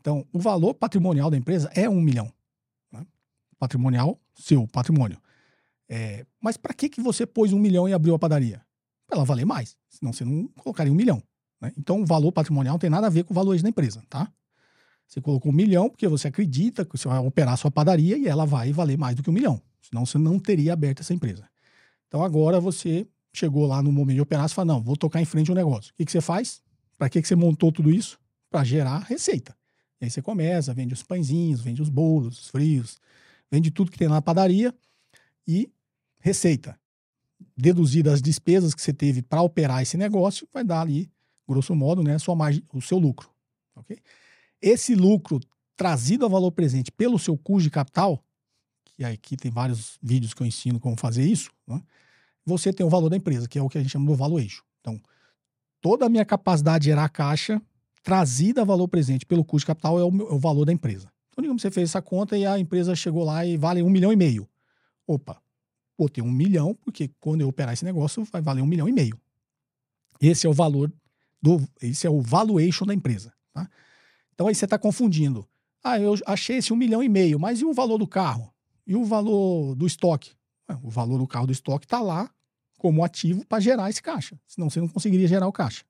Então, 0.01 0.27
o 0.33 0.39
valor 0.39 0.75
patrimonial 0.75 1.31
da 1.31 1.37
empresa 1.37 1.71
é 1.75 1.89
um 1.89 2.01
milhão. 2.01 2.31
Né? 2.93 3.07
Patrimonial, 3.59 4.21
seu 4.35 4.67
patrimônio. 4.69 5.19
É, 5.89 6.27
mas 6.41 6.57
para 6.57 6.75
que, 6.75 6.89
que 6.89 7.01
você 7.01 7.25
pôs 7.27 7.53
um 7.53 7.59
milhão 7.59 7.89
e 7.89 7.93
abriu 7.93 8.15
a 8.15 8.19
padaria? 8.19 8.61
Para 9.07 9.19
ela 9.19 9.25
valer 9.25 9.47
mais. 9.47 9.77
Senão 9.89 10.13
você 10.13 10.25
não 10.25 10.47
colocaria 10.59 10.93
um 10.93 10.97
milhão. 10.97 11.23
Né? 11.61 11.73
Então, 11.79 12.03
o 12.03 12.07
valor 12.07 12.33
patrimonial 12.33 12.75
não 12.75 12.79
tem 12.79 12.91
nada 12.91 13.07
a 13.07 13.11
ver 13.11 13.25
com 13.25 13.33
o 13.33 13.35
valor 13.35 13.59
da 13.61 13.69
empresa, 13.69 14.03
tá? 14.09 14.31
Você 15.07 15.21
colocou 15.21 15.53
um 15.53 15.55
milhão 15.55 15.89
porque 15.89 16.09
você 16.09 16.29
acredita 16.29 16.85
que 16.85 16.97
você 16.97 17.09
vai 17.09 17.19
operar 17.19 17.57
sua 17.57 17.71
padaria 17.71 18.17
e 18.17 18.27
ela 18.27 18.45
vai 18.45 18.73
valer 18.73 18.99
mais 18.99 19.15
do 19.15 19.23
que 19.23 19.31
um 19.31 19.33
milhão. 19.33 19.61
Senão 19.81 20.05
você 20.05 20.19
não 20.19 20.39
teria 20.39 20.73
aberto 20.73 21.01
essa 21.01 21.13
empresa. 21.13 21.49
Então 22.15 22.23
agora 22.23 22.61
você 22.61 23.09
chegou 23.33 23.67
lá 23.67 23.83
no 23.83 23.91
momento 23.91 24.15
de 24.15 24.21
operar, 24.21 24.49
você 24.49 24.55
fala, 24.55 24.67
não, 24.67 24.81
vou 24.81 24.97
tocar 24.97 25.21
em 25.21 25.25
frente 25.25 25.51
o 25.51 25.55
negócio. 25.55 25.91
O 25.91 25.97
que, 25.97 26.05
que 26.05 26.13
você 26.13 26.21
faz? 26.21 26.63
Para 26.97 27.09
que, 27.09 27.21
que 27.21 27.27
você 27.27 27.35
montou 27.35 27.73
tudo 27.73 27.91
isso? 27.91 28.21
Para 28.49 28.63
gerar 28.63 29.01
receita. 29.01 29.53
E 30.01 30.05
aí 30.05 30.11
você 30.13 30.23
começa, 30.23 30.73
vende 30.73 30.95
os 30.95 31.03
pãezinhos, 31.03 31.61
vende 31.61 31.83
os 31.83 31.89
bolos, 31.89 32.39
os 32.39 32.49
frios, 32.51 33.01
vende 33.51 33.69
tudo 33.73 33.91
que 33.91 33.99
tem 33.99 34.07
na 34.07 34.23
padaria 34.23 34.73
e 35.45 35.69
receita. 36.21 36.79
Deduzida 37.57 38.13
as 38.13 38.23
despesas 38.23 38.77
que 38.77 38.81
você 38.81 38.93
teve 38.93 39.21
para 39.21 39.43
operar 39.43 39.83
esse 39.83 39.97
negócio, 39.97 40.47
vai 40.55 40.63
dar 40.63 40.83
ali, 40.83 41.11
grosso 41.49 41.75
modo, 41.75 42.01
né, 42.01 42.17
sua 42.21 42.37
margem, 42.37 42.63
o 42.73 42.81
seu 42.81 42.97
lucro. 42.97 43.29
Okay? 43.75 43.99
Esse 44.63 44.95
lucro 44.95 45.41
trazido 45.77 46.25
a 46.25 46.29
valor 46.29 46.53
presente 46.53 46.93
pelo 46.93 47.19
seu 47.19 47.37
custo 47.37 47.65
de 47.65 47.71
capital, 47.71 48.25
que 48.85 49.05
aqui 49.05 49.37
tem 49.37 49.51
vários 49.51 49.99
vídeos 50.01 50.33
que 50.33 50.45
eu 50.45 50.47
ensino 50.47 50.79
como 50.79 50.97
fazer 50.97 51.27
isso, 51.27 51.51
né? 51.67 51.83
Você 52.45 52.73
tem 52.73 52.85
o 52.85 52.91
valor 52.91 53.09
da 53.09 53.17
empresa, 53.17 53.49
que 53.49 53.59
é 53.59 53.63
o 53.63 53.69
que 53.69 53.79
a 53.79 53.81
gente 53.81 53.91
chama 53.91 54.07
do 54.07 54.15
valuation. 54.15 54.63
Então, 54.81 55.01
toda 55.81 56.07
a 56.07 56.09
minha 56.09 56.25
capacidade 56.25 56.83
de 56.83 56.91
gerar 56.91 57.09
caixa 57.09 57.61
trazida 58.03 58.63
a 58.63 58.65
valor 58.65 58.87
presente 58.87 59.25
pelo 59.25 59.45
custo 59.45 59.65
de 59.65 59.67
capital 59.69 59.99
é 59.99 60.05
o, 60.05 60.09
é 60.09 60.35
o 60.35 60.39
valor 60.39 60.67
da 60.67 60.73
empresa. 60.73 61.11
Então, 61.31 61.43
digamos 61.43 61.63
que 61.63 61.69
você 61.69 61.75
fez 61.75 61.91
essa 61.91 62.03
conta 62.03 62.37
e 62.37 62.47
a 62.47 62.59
empresa 62.59 62.95
chegou 62.95 63.25
lá 63.25 63.45
e 63.45 63.57
vale 63.57 63.83
um 63.83 63.91
milhão 63.91 64.13
e 64.13 64.17
meio. 64.17 64.49
Opa, 65.07 65.41
vou 65.99 66.09
ter 66.09 66.23
um 66.23 66.31
milhão, 66.31 66.75
porque 66.75 67.11
quando 67.19 67.41
eu 67.41 67.49
operar 67.49 67.73
esse 67.73 67.85
negócio 67.85 68.25
vai 68.25 68.41
valer 68.41 68.63
um 68.63 68.67
milhão 68.67 68.89
e 68.89 68.93
meio. 68.93 69.19
Esse 70.21 70.47
é 70.47 70.51
o 70.51 70.53
valor 70.53 70.93
do. 71.43 71.61
Esse 71.83 72.07
é 72.07 72.11
o 72.11 72.21
valuation 72.21 72.87
da 72.87 72.95
empresa. 72.95 73.33
Tá? 73.53 73.69
Então 74.33 74.47
aí 74.47 74.55
você 74.55 74.65
está 74.65 74.79
confundindo. 74.79 75.47
Ah, 75.83 75.99
eu 75.99 76.15
achei 76.27 76.57
esse 76.57 76.73
um 76.73 76.77
milhão 76.77 77.03
e 77.03 77.09
meio, 77.09 77.39
mas 77.39 77.61
e 77.61 77.65
o 77.65 77.73
valor 77.73 77.99
do 77.99 78.07
carro? 78.07 78.53
E 78.87 78.95
o 78.97 79.05
valor 79.05 79.75
do 79.75 79.87
estoque? 79.87 80.33
O 80.83 80.91
valor 80.91 81.19
do 81.19 81.27
carro 81.27 81.47
do 81.47 81.53
estoque 81.53 81.87
está 81.87 82.01
lá 82.01 82.31
como 82.79 83.05
ativo 83.05 83.47
para 83.47 83.61
gerar 83.61 83.91
esse 83.91 84.03
caixa. 84.03 84.39
Senão 84.47 84.69
você 84.69 84.81
não 84.81 84.89
conseguiria 84.89 85.29
gerar 85.29 85.47
o 85.47 85.53
caixa. 85.53 85.85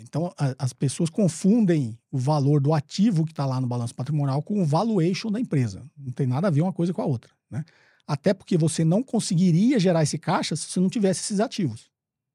Então, 0.00 0.32
a, 0.38 0.54
as 0.58 0.72
pessoas 0.72 1.10
confundem 1.10 1.98
o 2.10 2.18
valor 2.18 2.60
do 2.60 2.72
ativo 2.72 3.24
que 3.24 3.32
está 3.32 3.44
lá 3.44 3.60
no 3.60 3.66
balanço 3.66 3.94
patrimonial 3.94 4.42
com 4.42 4.62
o 4.62 4.64
valuation 4.64 5.30
da 5.30 5.38
empresa. 5.38 5.84
Não 5.96 6.12
tem 6.12 6.26
nada 6.26 6.48
a 6.48 6.50
ver 6.50 6.62
uma 6.62 6.72
coisa 6.72 6.92
com 6.92 7.02
a 7.02 7.04
outra. 7.04 7.30
Né? 7.50 7.64
Até 8.06 8.32
porque 8.32 8.56
você 8.56 8.84
não 8.84 9.02
conseguiria 9.02 9.78
gerar 9.78 10.02
esse 10.02 10.18
caixa 10.18 10.56
se 10.56 10.66
você 10.66 10.80
não 10.80 10.88
tivesse 10.88 11.20
esses 11.20 11.40
ativos. 11.40 11.90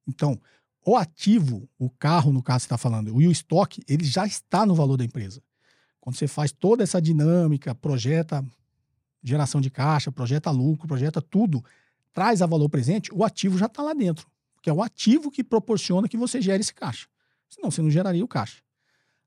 Então, 0.07 0.39
o 0.85 0.95
ativo, 0.95 1.67
o 1.77 1.89
carro, 1.89 2.31
no 2.31 2.41
caso 2.41 2.59
que 2.59 2.65
está 2.67 2.77
falando, 2.77 3.21
e 3.21 3.27
o 3.27 3.31
estoque, 3.31 3.83
ele 3.87 4.05
já 4.05 4.25
está 4.25 4.65
no 4.65 4.75
valor 4.75 4.95
da 4.95 5.03
empresa. 5.03 5.41
Quando 5.99 6.15
você 6.15 6.27
faz 6.27 6.51
toda 6.51 6.83
essa 6.83 7.01
dinâmica, 7.01 7.75
projeta 7.75 8.45
geração 9.29 9.61
de 9.61 9.69
caixa, 9.69 10.11
projeta 10.11 10.51
lucro, 10.51 10.87
projeta 10.87 11.21
tudo, 11.21 11.63
traz 12.13 12.41
a 12.41 12.45
valor 12.45 12.69
presente, 12.69 13.13
o 13.13 13.23
ativo 13.23 13.57
já 13.57 13.67
está 13.67 13.81
lá 13.81 13.93
dentro. 13.93 14.27
Que 14.61 14.69
é 14.69 14.73
o 14.73 14.81
ativo 14.81 15.29
que 15.29 15.43
proporciona 15.43 16.07
que 16.07 16.17
você 16.17 16.41
gere 16.41 16.61
esse 16.61 16.73
caixa. 16.73 17.07
Senão 17.49 17.71
você 17.71 17.81
não 17.81 17.89
geraria 17.89 18.23
o 18.23 18.27
caixa. 18.27 18.61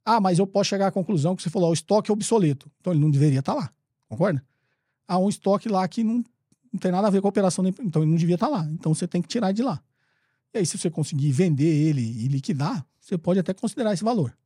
Ah, 0.04 0.20
mas 0.20 0.38
eu 0.38 0.46
posso 0.46 0.70
chegar 0.70 0.88
à 0.88 0.90
conclusão 0.90 1.36
que 1.36 1.42
você 1.42 1.50
falou, 1.50 1.70
o 1.70 1.74
estoque 1.74 2.10
é 2.10 2.12
obsoleto. 2.12 2.70
Então 2.80 2.92
ele 2.92 3.00
não 3.00 3.10
deveria 3.10 3.40
estar 3.40 3.54
tá 3.54 3.60
lá. 3.60 3.72
Concorda? 4.08 4.44
Há 5.06 5.18
um 5.18 5.28
estoque 5.28 5.68
lá 5.68 5.86
que 5.86 6.02
não, 6.02 6.24
não 6.72 6.80
tem 6.80 6.90
nada 6.90 7.06
a 7.06 7.10
ver 7.10 7.20
com 7.20 7.28
a 7.28 7.30
operação, 7.30 7.66
então 7.66 8.02
ele 8.02 8.10
não 8.10 8.18
devia 8.18 8.34
estar 8.34 8.48
tá 8.48 8.52
lá. 8.52 8.64
Então 8.72 8.92
você 8.94 9.06
tem 9.06 9.22
que 9.22 9.28
tirar 9.28 9.52
de 9.52 9.62
lá. 9.62 9.82
E 10.52 10.58
aí, 10.58 10.66
se 10.66 10.76
você 10.76 10.90
conseguir 10.90 11.30
vender 11.30 11.72
ele 11.72 12.00
e 12.00 12.26
liquidar, 12.26 12.84
você 13.00 13.16
pode 13.16 13.38
até 13.38 13.54
considerar 13.54 13.92
esse 13.92 14.02
valor. 14.02 14.36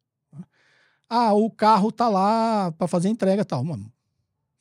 Ah, 1.09 1.33
o 1.33 1.51
carro 1.51 1.91
tá 1.91 2.09
lá 2.09 2.73
para 2.73 2.87
fazer 2.89 3.09
entrega 3.09 3.43
e 3.43 3.45
tal. 3.45 3.65
Mano, 3.65 3.91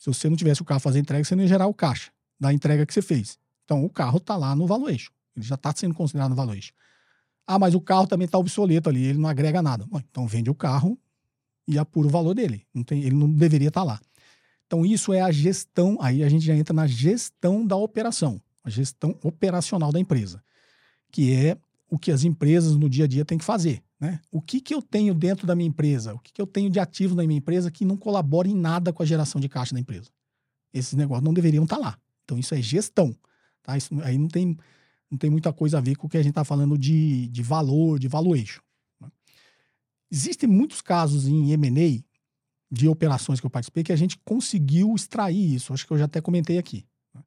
se 0.03 0.07
você 0.07 0.29
não 0.29 0.35
tivesse 0.35 0.61
o 0.61 0.65
carro 0.65 0.81
fazer 0.81 0.99
entrega, 0.99 1.23
você 1.23 1.33
não 1.33 1.43
ia 1.43 1.47
gerar 1.47 1.65
o 1.65 1.73
caixa 1.73 2.11
da 2.37 2.51
entrega 2.51 2.85
que 2.85 2.93
você 2.93 3.01
fez. 3.01 3.39
Então 3.63 3.85
o 3.85 3.89
carro 3.89 4.17
está 4.17 4.35
lá 4.35 4.53
no 4.53 4.67
valuation. 4.67 5.13
Ele 5.33 5.45
já 5.45 5.55
está 5.55 5.73
sendo 5.73 5.95
considerado 5.95 6.31
no 6.31 6.35
valuation. 6.35 6.73
Ah, 7.47 7.57
mas 7.57 7.73
o 7.73 7.79
carro 7.79 8.05
também 8.05 8.25
está 8.25 8.37
obsoleto 8.37 8.89
ali, 8.89 9.01
ele 9.01 9.17
não 9.17 9.29
agrega 9.29 9.61
nada. 9.61 9.85
Bom, 9.85 10.01
então 10.11 10.27
vende 10.27 10.49
o 10.49 10.55
carro 10.55 10.99
e 11.65 11.79
apura 11.79 12.05
o 12.05 12.11
valor 12.11 12.33
dele. 12.33 12.67
Não 12.73 12.83
tem, 12.83 13.01
ele 13.01 13.15
não 13.15 13.31
deveria 13.31 13.69
estar 13.69 13.79
tá 13.79 13.85
lá. 13.85 14.01
Então 14.67 14.85
isso 14.85 15.13
é 15.13 15.21
a 15.21 15.31
gestão, 15.31 15.97
aí 16.01 16.21
a 16.21 16.27
gente 16.27 16.45
já 16.45 16.53
entra 16.53 16.73
na 16.73 16.85
gestão 16.85 17.65
da 17.65 17.77
operação. 17.77 18.41
a 18.61 18.69
gestão 18.69 19.17
operacional 19.23 19.93
da 19.93 20.01
empresa, 20.01 20.43
que 21.09 21.33
é 21.33 21.57
o 21.89 21.97
que 21.97 22.11
as 22.11 22.25
empresas 22.25 22.75
no 22.75 22.89
dia 22.89 23.05
a 23.05 23.07
dia 23.07 23.23
têm 23.23 23.37
que 23.37 23.45
fazer. 23.45 23.81
Né? 23.99 24.19
O 24.32 24.41
que, 24.41 24.60
que 24.60 24.73
eu 24.73 24.82
tenho 24.82 25.13
dentro 25.13 25.47
da 25.47 25.56
minha 25.56 25.67
empresa? 25.67 26.13
O 26.13 26.19
que, 26.19 26.34
que 26.34 26.41
eu 26.41 26.47
tenho 26.47 26.69
de 26.69 26.79
ativo 26.79 27.15
na 27.15 27.23
minha 27.23 27.38
empresa 27.38 27.71
que 27.71 27.86
não 27.86 27.95
colabora 27.95 28.47
em 28.47 28.56
nada 28.56 28.91
com 28.91 29.01
a 29.01 29.06
geração 29.06 29.39
de 29.39 29.47
caixa 29.47 29.73
da 29.73 29.79
empresa? 29.79 30.10
Esses 30.73 30.93
negócios 30.93 31.23
não 31.23 31.34
deveriam 31.34 31.63
estar 31.63 31.77
tá 31.77 31.82
lá. 31.82 31.97
Então, 32.23 32.38
isso 32.38 32.53
é 32.53 32.62
gestão. 32.62 33.15
Tá? 33.62 33.77
Isso 33.77 33.93
aí 34.01 34.17
não 34.17 34.27
tem, 34.27 34.58
não 35.10 35.17
tem 35.17 35.29
muita 35.29 35.53
coisa 35.53 35.77
a 35.77 35.82
ver 35.82 35.95
com 35.95 36.08
o 36.08 36.10
que 36.10 36.17
a 36.17 36.21
gente 36.21 36.32
está 36.32 36.43
falando 36.43 36.77
de, 36.77 37.27
de 37.29 37.41
valor, 37.41 37.99
de 37.99 38.08
valuation. 38.08 38.62
Né? 38.99 39.10
Existem 40.12 40.49
muitos 40.49 40.82
casos 40.82 41.27
em 41.27 41.51
M&A 41.51 42.03
de 42.69 42.88
operações 42.88 43.39
que 43.39 43.45
eu 43.45 43.51
participei 43.51 43.84
que 43.84 43.93
a 43.93 43.95
gente 43.95 44.17
conseguiu 44.25 44.93
extrair 44.95 45.53
isso. 45.53 45.73
Acho 45.73 45.86
que 45.86 45.93
eu 45.93 45.97
já 45.97 46.06
até 46.06 46.19
comentei 46.19 46.58
aqui. 46.58 46.86
Né? 47.13 47.21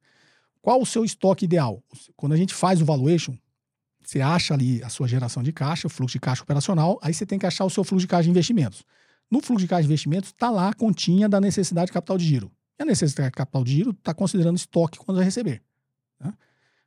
Qual 0.61 0.81
o 0.81 0.85
seu 0.85 1.05
estoque 1.05 1.45
ideal? 1.45 1.81
Quando 2.15 2.33
a 2.33 2.37
gente 2.37 2.53
faz 2.53 2.81
o 2.81 2.85
valuation, 2.85 3.35
você 4.07 4.21
acha 4.21 4.53
ali 4.53 4.81
a 4.81 4.87
sua 4.87 5.05
geração 5.05 5.43
de 5.43 5.51
caixa, 5.51 5.85
o 5.85 5.89
fluxo 5.89 6.13
de 6.13 6.21
caixa 6.21 6.41
operacional, 6.41 6.97
aí 7.01 7.13
você 7.13 7.25
tem 7.25 7.37
que 7.37 7.45
achar 7.45 7.65
o 7.65 7.69
seu 7.69 7.83
fluxo 7.83 8.05
de 8.05 8.07
caixa 8.07 8.23
de 8.23 8.29
investimentos. 8.29 8.85
No 9.29 9.41
fluxo 9.41 9.65
de 9.65 9.67
caixa 9.67 9.81
de 9.81 9.87
investimentos 9.87 10.29
está 10.29 10.49
lá 10.49 10.69
a 10.69 10.73
continha 10.73 11.27
da 11.27 11.41
necessidade 11.41 11.87
de 11.87 11.91
capital 11.91 12.17
de 12.17 12.23
giro. 12.23 12.49
E 12.79 12.83
a 12.83 12.85
necessidade 12.85 13.31
de 13.31 13.35
capital 13.35 13.65
de 13.65 13.71
giro 13.73 13.89
está 13.91 14.13
considerando 14.13 14.55
estoque 14.55 14.97
quando 14.97 15.17
vai 15.17 15.25
receber. 15.25 15.61
Né? 16.21 16.33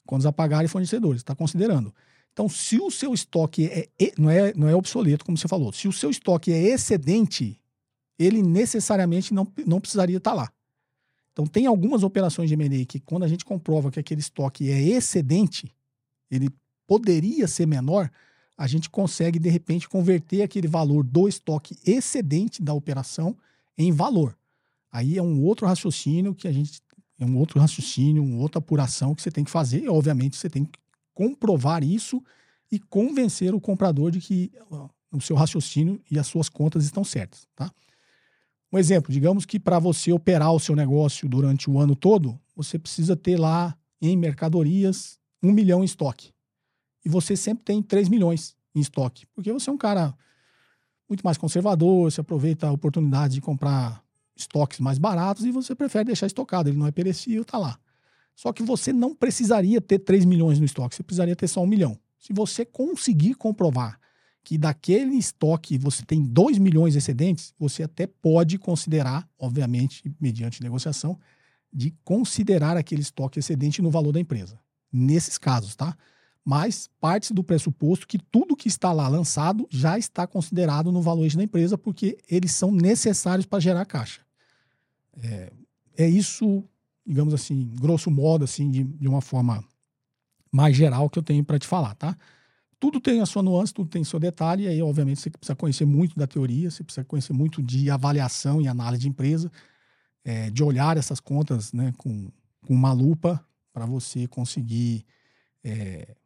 Quando 0.07 0.27
a 0.27 0.33
pagarem 0.33 0.67
fornecedores, 0.67 1.21
está 1.21 1.35
considerando. 1.35 1.95
Então, 2.33 2.49
se 2.49 2.81
o 2.81 2.91
seu 2.91 3.13
estoque 3.13 3.67
é, 3.67 3.87
não, 4.17 4.31
é, 4.31 4.55
não 4.55 4.67
é 4.67 4.75
obsoleto, 4.75 5.23
como 5.23 5.37
você 5.37 5.47
falou, 5.47 5.75
se 5.75 5.87
o 5.87 5.93
seu 5.93 6.09
estoque 6.09 6.51
é 6.51 6.59
excedente, 6.71 7.61
ele 8.19 8.41
necessariamente 8.41 9.35
não, 9.35 9.47
não 9.67 9.79
precisaria 9.79 10.17
estar 10.17 10.31
tá 10.31 10.37
lá. 10.37 10.53
Então, 11.35 11.47
tem 11.47 11.67
algumas 11.67 12.03
operações 12.03 12.49
de 12.49 12.55
M&A 12.55 12.87
que, 12.87 12.99
quando 12.99 13.25
a 13.25 13.29
gente 13.29 13.45
comprova 13.45 13.91
que 13.91 14.01
aquele 14.01 14.23
estoque 14.23 14.71
é 14.71 14.81
excedente, 14.81 15.71
ele 16.31 16.49
poderia 16.91 17.47
ser 17.47 17.67
menor, 17.67 18.11
a 18.59 18.67
gente 18.67 18.91
consegue, 18.91 19.39
de 19.39 19.49
repente, 19.49 19.89
converter 19.89 20.43
aquele 20.43 20.67
valor 20.67 21.05
do 21.05 21.29
estoque 21.29 21.79
excedente 21.87 22.61
da 22.61 22.75
operação 22.75 23.37
em 23.79 23.93
valor. 23.93 24.37
Aí 24.91 25.17
é 25.17 25.23
um 25.23 25.41
outro 25.41 25.69
raciocínio 25.69 26.35
que 26.35 26.49
a 26.49 26.53
gente. 26.53 26.83
É 27.17 27.25
um 27.25 27.37
outro 27.37 27.61
raciocínio, 27.61 28.25
uma 28.25 28.39
outra 28.39 28.59
apuração 28.59 29.15
que 29.15 29.23
você 29.23 29.31
tem 29.31 29.45
que 29.45 29.53
fazer. 29.53 29.85
E, 29.85 29.89
obviamente, 29.89 30.37
você 30.37 30.51
tem 30.51 30.65
que 30.65 30.81
comprovar 31.15 31.85
isso 31.85 32.21
e 32.73 32.81
convencer 32.81 33.55
o 33.55 33.61
comprador 33.61 34.11
de 34.11 34.21
que 34.21 34.51
o 35.13 35.21
seu 35.21 35.37
raciocínio 35.37 36.03
e 36.11 36.19
as 36.19 36.27
suas 36.27 36.49
contas 36.49 36.85
estão 36.85 37.05
certas. 37.05 37.47
Tá? 37.55 37.71
Um 38.73 38.79
exemplo, 38.79 39.13
digamos 39.13 39.47
que 39.47 39.61
para 39.61 39.79
você 39.79 40.11
operar 40.13 40.53
o 40.53 40.59
seu 40.59 40.75
negócio 40.75 41.29
durante 41.29 41.71
o 41.71 41.79
ano 41.79 41.95
todo, 41.95 42.37
você 42.57 42.81
precisa 42.81 43.15
ter 43.15 43.39
lá 43.39 43.77
em 44.03 44.17
mercadorias 44.17 45.21
um 45.41 45.53
milhão 45.53 45.83
em 45.83 45.85
estoque 45.85 46.33
e 47.05 47.09
você 47.09 47.37
sempre 47.37 47.65
tem 47.65 47.83
3 47.83 48.09
milhões 48.09 48.57
em 48.75 48.81
estoque. 48.81 49.27
Porque 49.35 49.53
você 49.53 49.71
é 49.71 49.73
um 49.73 49.79
cara 49.79 50.15
muito 51.09 51.23
mais 51.23 51.37
conservador, 51.37 52.11
você 52.11 52.21
aproveita 52.21 52.69
a 52.69 52.73
oportunidade 52.73 53.35
de 53.35 53.41
comprar 53.41 54.03
estoques 54.37 54.79
mais 54.79 54.99
baratos 54.99 55.45
e 55.45 55.51
você 55.51 55.75
prefere 55.75 56.05
deixar 56.05 56.27
estocado, 56.27 56.69
ele 56.69 56.79
não 56.79 56.87
é 56.87 56.93
perecível, 56.93 57.45
tá 57.45 57.59
lá. 57.59 57.79
Só 58.35 58.53
que 58.53 58.63
você 58.63 58.93
não 58.93 59.15
precisaria 59.15 59.81
ter 59.81 59.99
3 59.99 60.25
milhões 60.25 60.59
no 60.59 60.65
estoque, 60.65 60.95
você 60.95 61.03
precisaria 61.03 61.37
ter 61.37 61.49
só 61.49 61.63
um 61.63 61.67
milhão. 61.67 61.99
Se 62.19 62.33
você 62.33 62.65
conseguir 62.65 63.35
comprovar 63.35 63.99
que 64.43 64.57
daquele 64.57 65.17
estoque 65.17 65.77
você 65.77 66.03
tem 66.05 66.23
2 66.23 66.59
milhões 66.59 66.97
excedentes, 66.97 67.53
você 67.59 67.83
até 67.83 68.07
pode 68.07 68.59
considerar, 68.59 69.29
obviamente, 69.39 70.03
mediante 70.21 70.63
negociação, 70.63 71.19
de 71.73 71.95
considerar 72.03 72.77
aquele 72.77 73.03
estoque 73.03 73.39
excedente 73.39 73.83
no 73.83 73.91
valor 73.91 74.13
da 74.13 74.21
empresa. 74.21 74.59
Nesses 74.93 75.39
casos, 75.39 75.77
tá? 75.77 75.97
Mas 76.45 76.89
parte 77.01 77.35
do 77.35 77.45
pressuposto 77.45 78.07
que 78.07 78.19
tudo 78.19 78.57
que 78.57 78.69
está 78.69 78.93
lá 78.93 79.07
lançado 79.09 79.67
já 79.71 79.99
está 79.99 80.27
considerado 80.27 80.91
no 80.91 81.03
valor 81.03 81.29
da 81.31 81.43
empresa, 81.43 81.77
porque 81.77 82.19
eles 82.29 82.53
são 82.53 82.71
necessários 82.71 83.47
para 83.47 83.61
gerar 83.61 83.85
caixa. 83.85 84.23
É, 85.23 85.53
é, 85.99 86.09
isso, 86.09 86.65
digamos 87.07 87.35
assim, 87.35 87.71
grosso 87.79 88.11
modo, 88.11 88.45
assim, 88.45 88.71
de, 88.71 88.85
de 88.85 89.09
uma 89.09 89.21
forma 89.21 89.63
mais 90.51 90.77
geral 90.77 91.09
que 91.11 91.19
eu 91.19 91.23
tenho 91.23 91.45
para 91.45 91.59
te 91.59 91.67
falar, 91.67 91.95
tá? 91.95 92.17
Tudo 92.79 92.99
tem 92.99 93.21
a 93.21 93.27
sua 93.27 93.43
nuance, 93.43 93.75
tudo 93.75 93.91
tem 93.91 94.03
seu 94.03 94.19
detalhe, 94.19 94.65
e 94.65 94.69
aí, 94.69 94.83
obviamente, 94.83 95.21
você 95.21 95.31
precisa 95.31 95.55
conhecer 95.55 95.85
muito 95.85 96.17
da 96.17 96.27
teoria, 96.27 96.71
você 96.71 96.83
precisa 96.83 97.05
conhecer 97.05 97.35
muito 97.35 97.63
de 97.63 97.91
avaliação 97.91 98.61
e 98.63 98.67
análise 98.67 99.03
de 99.03 99.09
empresa, 99.09 99.53
é, 100.25 100.51
de 100.51 100.65
olhar 100.65 100.97
essas 100.97 101.21
contas 101.21 101.75
né, 101.75 101.93
com, 101.99 102.31
com 102.67 102.75
uma 102.75 102.93
lupa 102.93 103.45
para 103.73 103.85
você 103.85 104.27
conseguir 104.27 105.05
é, 105.63 106.17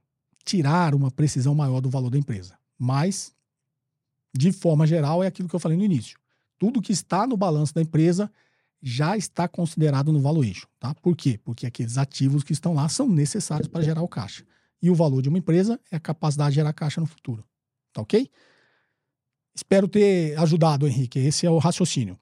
tirar 0.44 0.94
uma 0.94 1.10
precisão 1.10 1.54
maior 1.54 1.80
do 1.80 1.90
valor 1.90 2.10
da 2.10 2.18
empresa. 2.18 2.58
Mas, 2.78 3.34
de 4.34 4.52
forma 4.52 4.86
geral, 4.86 5.22
é 5.22 5.26
aquilo 5.26 5.48
que 5.48 5.54
eu 5.54 5.60
falei 5.60 5.78
no 5.78 5.84
início. 5.84 6.18
Tudo 6.58 6.82
que 6.82 6.92
está 6.92 7.26
no 7.26 7.36
balanço 7.36 7.74
da 7.74 7.82
empresa 7.82 8.30
já 8.82 9.16
está 9.16 9.48
considerado 9.48 10.12
no 10.12 10.20
valuation. 10.20 10.66
Tá? 10.78 10.94
Por 10.94 11.16
quê? 11.16 11.40
Porque 11.42 11.66
aqueles 11.66 11.96
ativos 11.96 12.44
que 12.44 12.52
estão 12.52 12.74
lá 12.74 12.88
são 12.88 13.08
necessários 13.08 13.66
para 13.66 13.82
gerar 13.82 14.02
o 14.02 14.08
caixa. 14.08 14.44
E 14.82 14.90
o 14.90 14.94
valor 14.94 15.22
de 15.22 15.30
uma 15.30 15.38
empresa 15.38 15.80
é 15.90 15.96
a 15.96 16.00
capacidade 16.00 16.50
de 16.50 16.56
gerar 16.56 16.72
caixa 16.74 17.00
no 17.00 17.06
futuro. 17.06 17.42
Tá 17.92 18.02
ok? 18.02 18.30
Espero 19.54 19.88
ter 19.88 20.38
ajudado, 20.38 20.86
Henrique. 20.86 21.18
Esse 21.18 21.46
é 21.46 21.50
o 21.50 21.58
raciocínio. 21.58 22.18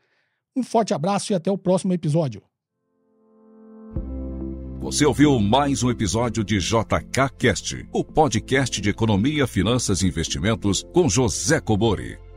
Um 0.57 0.63
forte 0.63 0.95
abraço 0.95 1.33
e 1.33 1.35
até 1.35 1.51
o 1.51 1.59
próximo 1.59 1.93
episódio. 1.93 2.41
Você 4.81 5.05
ouviu 5.05 5.41
mais 5.41 5.83
um 5.83 5.91
episódio 5.91 6.45
de 6.45 6.59
JK 6.59 7.29
Cast, 7.37 7.85
o 7.93 8.05
podcast 8.05 8.81
de 8.81 8.89
economia, 8.89 9.45
finanças 9.47 10.01
e 10.03 10.07
investimentos 10.07 10.87
com 10.95 11.09
José 11.09 11.61
Cobori. 11.61 12.28